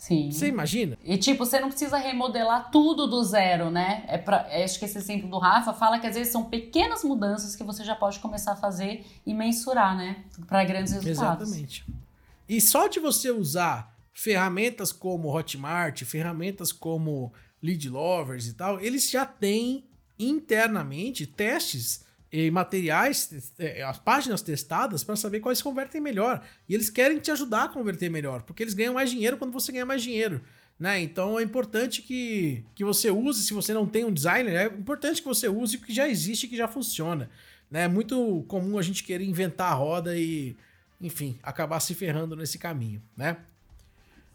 Sim. 0.00 0.30
Você 0.32 0.48
imagina? 0.48 0.96
E 1.04 1.18
tipo, 1.18 1.44
você 1.44 1.60
não 1.60 1.68
precisa 1.68 1.98
remodelar 1.98 2.70
tudo 2.70 3.06
do 3.06 3.22
zero, 3.22 3.70
né? 3.70 4.02
É 4.08 4.16
pra, 4.16 4.46
é, 4.48 4.64
acho 4.64 4.78
que 4.78 4.86
esse 4.86 4.96
exemplo 4.96 5.28
do 5.28 5.36
Rafa 5.38 5.74
fala 5.74 5.98
que 5.98 6.06
às 6.06 6.14
vezes 6.14 6.32
são 6.32 6.44
pequenas 6.44 7.04
mudanças 7.04 7.54
que 7.54 7.62
você 7.62 7.84
já 7.84 7.94
pode 7.94 8.18
começar 8.18 8.52
a 8.52 8.56
fazer 8.56 9.04
e 9.26 9.34
mensurar, 9.34 9.94
né? 9.94 10.24
Para 10.46 10.64
grandes 10.64 10.94
resultados. 10.94 11.48
Exatamente. 11.50 11.84
E 12.48 12.62
só 12.62 12.88
de 12.88 12.98
você 12.98 13.30
usar 13.30 13.94
ferramentas 14.14 14.90
como 14.90 15.28
Hotmart, 15.28 16.02
ferramentas 16.04 16.72
como 16.72 17.30
Lead 17.62 17.86
Lovers 17.90 18.46
e 18.46 18.54
tal, 18.54 18.80
eles 18.80 19.10
já 19.10 19.26
têm 19.26 19.84
internamente 20.18 21.26
testes 21.26 22.06
e 22.32 22.50
materiais, 22.50 23.52
é, 23.58 23.82
as 23.82 23.98
páginas 23.98 24.40
testadas 24.40 25.02
para 25.02 25.16
saber 25.16 25.40
quais 25.40 25.60
convertem 25.60 26.00
melhor. 26.00 26.42
E 26.68 26.74
eles 26.74 26.88
querem 26.88 27.18
te 27.18 27.30
ajudar 27.30 27.64
a 27.64 27.68
converter 27.68 28.08
melhor, 28.08 28.42
porque 28.42 28.62
eles 28.62 28.74
ganham 28.74 28.94
mais 28.94 29.10
dinheiro 29.10 29.36
quando 29.36 29.52
você 29.52 29.72
ganha 29.72 29.86
mais 29.86 30.02
dinheiro. 30.02 30.40
Né? 30.78 31.00
Então 31.00 31.38
é 31.38 31.42
importante 31.42 32.00
que, 32.02 32.64
que 32.74 32.84
você 32.84 33.10
use, 33.10 33.42
se 33.42 33.52
você 33.52 33.74
não 33.74 33.86
tem 33.86 34.04
um 34.04 34.12
designer, 34.12 34.54
é 34.54 34.64
importante 34.66 35.20
que 35.20 35.28
você 35.28 35.48
use 35.48 35.76
o 35.76 35.80
que 35.80 35.92
já 35.92 36.08
existe 36.08 36.44
e 36.44 36.48
que 36.48 36.56
já 36.56 36.68
funciona. 36.68 37.28
Né? 37.70 37.82
É 37.82 37.88
muito 37.88 38.44
comum 38.48 38.78
a 38.78 38.82
gente 38.82 39.04
querer 39.04 39.24
inventar 39.24 39.72
a 39.72 39.74
roda 39.74 40.16
e, 40.16 40.56
enfim, 41.00 41.38
acabar 41.42 41.80
se 41.80 41.94
ferrando 41.94 42.34
nesse 42.36 42.58
caminho, 42.58 43.02
né? 43.16 43.36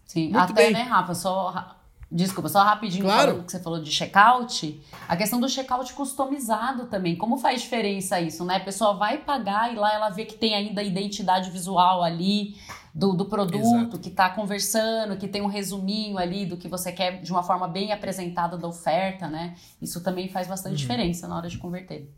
Sim, 0.05 0.29
Muito 0.29 0.37
até, 0.37 0.65
bem. 0.65 0.73
né, 0.73 0.83
Rafa, 0.83 1.15
só 1.15 1.74
Desculpa, 2.11 2.47
só 2.47 2.61
rapidinho 2.63 3.03
claro. 3.03 3.31
falando 3.31 3.45
que 3.45 3.51
você 3.51 3.59
falou 3.59 3.81
de 3.81 3.91
checkout. 3.91 4.81
A 5.07 5.17
questão 5.17 5.39
do 5.39 5.49
checkout 5.49 5.91
customizado 5.93 6.85
também. 6.85 7.15
Como 7.15 7.37
faz 7.37 7.61
diferença 7.61 8.21
isso, 8.21 8.45
né? 8.45 8.57
A 8.57 8.59
pessoa 8.59 8.93
vai 8.93 9.17
pagar 9.17 9.73
e 9.73 9.75
lá 9.75 9.93
ela 9.93 10.09
vê 10.09 10.23
que 10.23 10.35
tem 10.35 10.53
ainda 10.53 10.81
a 10.81 10.83
identidade 10.83 11.49
visual 11.49 12.03
ali 12.03 12.55
do, 12.93 13.11
do 13.11 13.25
produto, 13.25 13.57
Exato. 13.59 13.99
que 13.99 14.09
está 14.09 14.29
conversando, 14.29 15.17
que 15.17 15.27
tem 15.27 15.41
um 15.41 15.47
resuminho 15.47 16.17
ali 16.17 16.45
do 16.45 16.55
que 16.55 16.69
você 16.69 16.91
quer 16.91 17.21
de 17.21 17.31
uma 17.31 17.43
forma 17.43 17.67
bem 17.67 17.91
apresentada 17.91 18.57
da 18.57 18.67
oferta, 18.67 19.27
né? 19.27 19.55
Isso 19.81 20.01
também 20.01 20.29
faz 20.29 20.47
bastante 20.47 20.73
uhum. 20.73 20.77
diferença 20.77 21.27
na 21.27 21.35
hora 21.35 21.49
de 21.49 21.57
converter. 21.57 22.09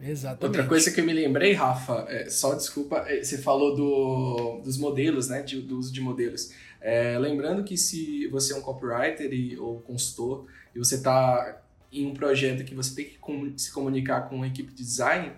Exatamente. 0.00 0.44
Outra 0.44 0.66
coisa 0.66 0.90
que 0.90 1.00
eu 1.00 1.04
me 1.04 1.12
lembrei, 1.12 1.54
Rafa, 1.54 2.04
é, 2.08 2.28
só 2.28 2.54
desculpa, 2.54 3.04
é, 3.08 3.24
você 3.24 3.38
falou 3.38 3.74
do, 3.74 4.60
dos 4.62 4.76
modelos, 4.76 5.28
né? 5.28 5.42
De, 5.42 5.60
do 5.60 5.78
uso 5.78 5.92
de 5.92 6.00
modelos. 6.00 6.50
É, 6.86 7.18
lembrando 7.18 7.64
que 7.64 7.76
se 7.76 8.28
você 8.28 8.52
é 8.52 8.56
um 8.56 8.60
copywriter 8.60 9.32
e, 9.32 9.58
ou 9.58 9.80
consultor 9.80 10.46
e 10.72 10.78
você 10.78 10.94
está 10.94 11.60
em 11.92 12.06
um 12.06 12.14
projeto 12.14 12.64
que 12.64 12.76
você 12.76 12.94
tem 12.94 13.06
que 13.06 13.18
com, 13.18 13.58
se 13.58 13.72
comunicar 13.72 14.28
com 14.28 14.36
uma 14.36 14.46
equipe 14.46 14.72
de 14.72 14.84
design, 14.84 15.32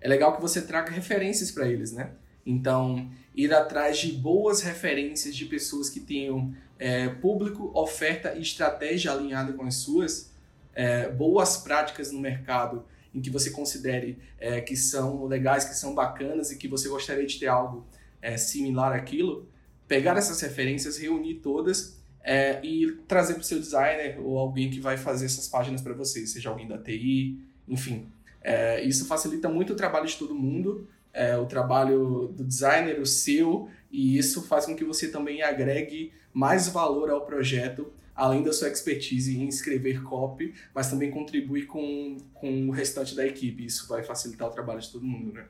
é 0.00 0.08
legal 0.08 0.34
que 0.34 0.40
você 0.40 0.62
traga 0.62 0.90
referências 0.90 1.50
para 1.50 1.68
eles, 1.68 1.92
né? 1.92 2.12
Então, 2.46 3.10
ir 3.34 3.52
atrás 3.52 3.98
de 3.98 4.12
boas 4.12 4.62
referências 4.62 5.36
de 5.36 5.44
pessoas 5.44 5.90
que 5.90 6.00
tenham 6.00 6.56
é, 6.78 7.10
público, 7.10 7.70
oferta 7.74 8.34
e 8.34 8.40
estratégia 8.40 9.12
alinhada 9.12 9.52
com 9.52 9.64
as 9.66 9.74
suas, 9.74 10.32
é, 10.74 11.10
boas 11.10 11.58
práticas 11.58 12.12
no 12.12 12.18
mercado 12.18 12.82
em 13.14 13.20
que 13.20 13.28
você 13.28 13.50
considere 13.50 14.18
é, 14.40 14.58
que 14.62 14.74
são 14.74 15.26
legais, 15.26 15.66
que 15.66 15.74
são 15.74 15.94
bacanas 15.94 16.50
e 16.50 16.56
que 16.56 16.66
você 16.66 16.88
gostaria 16.88 17.26
de 17.26 17.38
ter 17.38 17.48
algo 17.48 17.84
é, 18.22 18.38
similar 18.38 18.94
àquilo, 18.94 19.52
pegar 19.86 20.16
essas 20.16 20.40
referências, 20.40 20.98
reunir 20.98 21.36
todas 21.36 22.00
é, 22.22 22.58
e 22.64 22.90
trazer 23.06 23.34
para 23.34 23.42
o 23.42 23.44
seu 23.44 23.58
designer 23.58 24.18
ou 24.18 24.38
alguém 24.38 24.70
que 24.70 24.80
vai 24.80 24.96
fazer 24.96 25.26
essas 25.26 25.46
páginas 25.46 25.82
para 25.82 25.92
você, 25.92 26.26
seja 26.26 26.48
alguém 26.48 26.66
da 26.66 26.78
TI, 26.78 27.38
enfim. 27.68 28.08
É, 28.42 28.82
isso 28.84 29.06
facilita 29.06 29.48
muito 29.48 29.72
o 29.72 29.76
trabalho 29.76 30.06
de 30.06 30.16
todo 30.16 30.34
mundo, 30.34 30.88
é, 31.12 31.36
o 31.36 31.46
trabalho 31.46 32.28
do 32.34 32.44
designer, 32.44 33.00
o 33.00 33.06
seu, 33.06 33.68
e 33.90 34.18
isso 34.18 34.42
faz 34.42 34.66
com 34.66 34.74
que 34.74 34.84
você 34.84 35.08
também 35.08 35.42
agregue 35.42 36.12
mais 36.32 36.68
valor 36.68 37.10
ao 37.10 37.24
projeto, 37.24 37.92
além 38.14 38.42
da 38.42 38.52
sua 38.52 38.68
expertise 38.68 39.36
em 39.36 39.46
escrever 39.46 40.02
copy, 40.02 40.54
mas 40.74 40.90
também 40.90 41.10
contribui 41.10 41.66
com, 41.66 42.18
com 42.32 42.68
o 42.68 42.70
restante 42.70 43.14
da 43.14 43.26
equipe. 43.26 43.64
Isso 43.64 43.88
vai 43.88 44.02
facilitar 44.02 44.48
o 44.48 44.50
trabalho 44.50 44.80
de 44.80 44.90
todo 44.90 45.04
mundo, 45.04 45.32
né? 45.32 45.44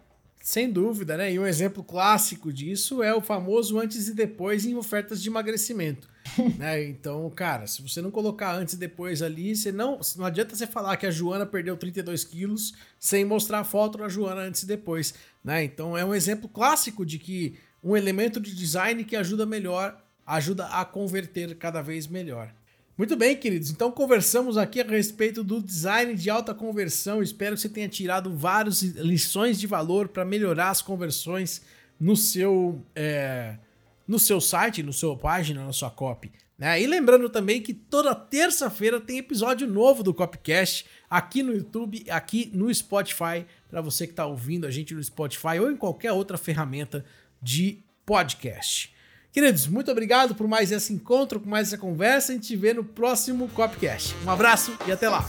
Sem 0.44 0.70
dúvida, 0.70 1.16
né? 1.16 1.32
E 1.32 1.38
um 1.38 1.46
exemplo 1.46 1.82
clássico 1.82 2.52
disso 2.52 3.02
é 3.02 3.14
o 3.14 3.22
famoso 3.22 3.80
antes 3.80 4.08
e 4.08 4.14
depois 4.14 4.66
em 4.66 4.74
ofertas 4.74 5.22
de 5.22 5.30
emagrecimento. 5.30 6.06
né? 6.58 6.84
Então, 6.84 7.30
cara, 7.30 7.66
se 7.66 7.80
você 7.80 8.02
não 8.02 8.10
colocar 8.10 8.54
antes 8.54 8.74
e 8.74 8.76
depois 8.76 9.22
ali, 9.22 9.56
você 9.56 9.72
não, 9.72 9.98
não 10.18 10.26
adianta 10.26 10.54
você 10.54 10.66
falar 10.66 10.98
que 10.98 11.06
a 11.06 11.10
Joana 11.10 11.46
perdeu 11.46 11.78
32 11.78 12.24
quilos 12.24 12.74
sem 13.00 13.24
mostrar 13.24 13.60
a 13.60 13.64
foto 13.64 13.96
da 13.96 14.06
Joana 14.06 14.42
antes 14.42 14.64
e 14.64 14.66
depois. 14.66 15.14
Né? 15.42 15.64
Então, 15.64 15.96
é 15.96 16.04
um 16.04 16.14
exemplo 16.14 16.46
clássico 16.46 17.06
de 17.06 17.18
que 17.18 17.58
um 17.82 17.96
elemento 17.96 18.38
de 18.38 18.54
design 18.54 19.02
que 19.02 19.16
ajuda 19.16 19.46
melhor, 19.46 19.98
ajuda 20.26 20.66
a 20.66 20.84
converter 20.84 21.56
cada 21.56 21.80
vez 21.80 22.06
melhor. 22.06 22.52
Muito 22.96 23.16
bem, 23.16 23.36
queridos. 23.36 23.70
Então 23.70 23.90
conversamos 23.90 24.56
aqui 24.56 24.80
a 24.80 24.84
respeito 24.84 25.42
do 25.42 25.60
design 25.60 26.14
de 26.14 26.30
alta 26.30 26.54
conversão. 26.54 27.20
Espero 27.20 27.56
que 27.56 27.62
você 27.62 27.68
tenha 27.68 27.88
tirado 27.88 28.32
várias 28.36 28.82
lições 28.82 29.58
de 29.58 29.66
valor 29.66 30.06
para 30.06 30.24
melhorar 30.24 30.70
as 30.70 30.80
conversões 30.80 31.60
no 31.98 32.16
seu, 32.16 32.80
é, 32.94 33.58
no 34.06 34.16
seu 34.16 34.40
site, 34.40 34.80
no 34.80 34.92
sua 34.92 35.16
página, 35.16 35.64
na 35.64 35.72
sua 35.72 35.90
copy. 35.90 36.30
Né? 36.56 36.80
E 36.80 36.86
lembrando 36.86 37.28
também 37.28 37.60
que 37.60 37.74
toda 37.74 38.14
terça-feira 38.14 39.00
tem 39.00 39.18
episódio 39.18 39.66
novo 39.66 40.04
do 40.04 40.14
Copcast 40.14 40.86
aqui 41.10 41.42
no 41.42 41.52
YouTube, 41.52 42.04
aqui 42.08 42.48
no 42.54 42.72
Spotify, 42.72 43.44
para 43.68 43.80
você 43.80 44.06
que 44.06 44.12
está 44.12 44.24
ouvindo 44.24 44.68
a 44.68 44.70
gente 44.70 44.94
no 44.94 45.02
Spotify 45.02 45.58
ou 45.60 45.68
em 45.68 45.76
qualquer 45.76 46.12
outra 46.12 46.38
ferramenta 46.38 47.04
de 47.42 47.82
podcast. 48.06 48.93
Queridos, 49.34 49.66
muito 49.66 49.90
obrigado 49.90 50.32
por 50.32 50.46
mais 50.46 50.70
esse 50.70 50.92
encontro, 50.92 51.40
por 51.40 51.48
mais 51.48 51.66
essa 51.66 51.76
conversa. 51.76 52.30
A 52.30 52.36
gente 52.36 52.54
vê 52.54 52.72
no 52.72 52.84
próximo 52.84 53.48
Copcast. 53.48 54.14
Um 54.24 54.30
abraço 54.30 54.72
e 54.86 54.92
até 54.92 55.08
lá. 55.08 55.28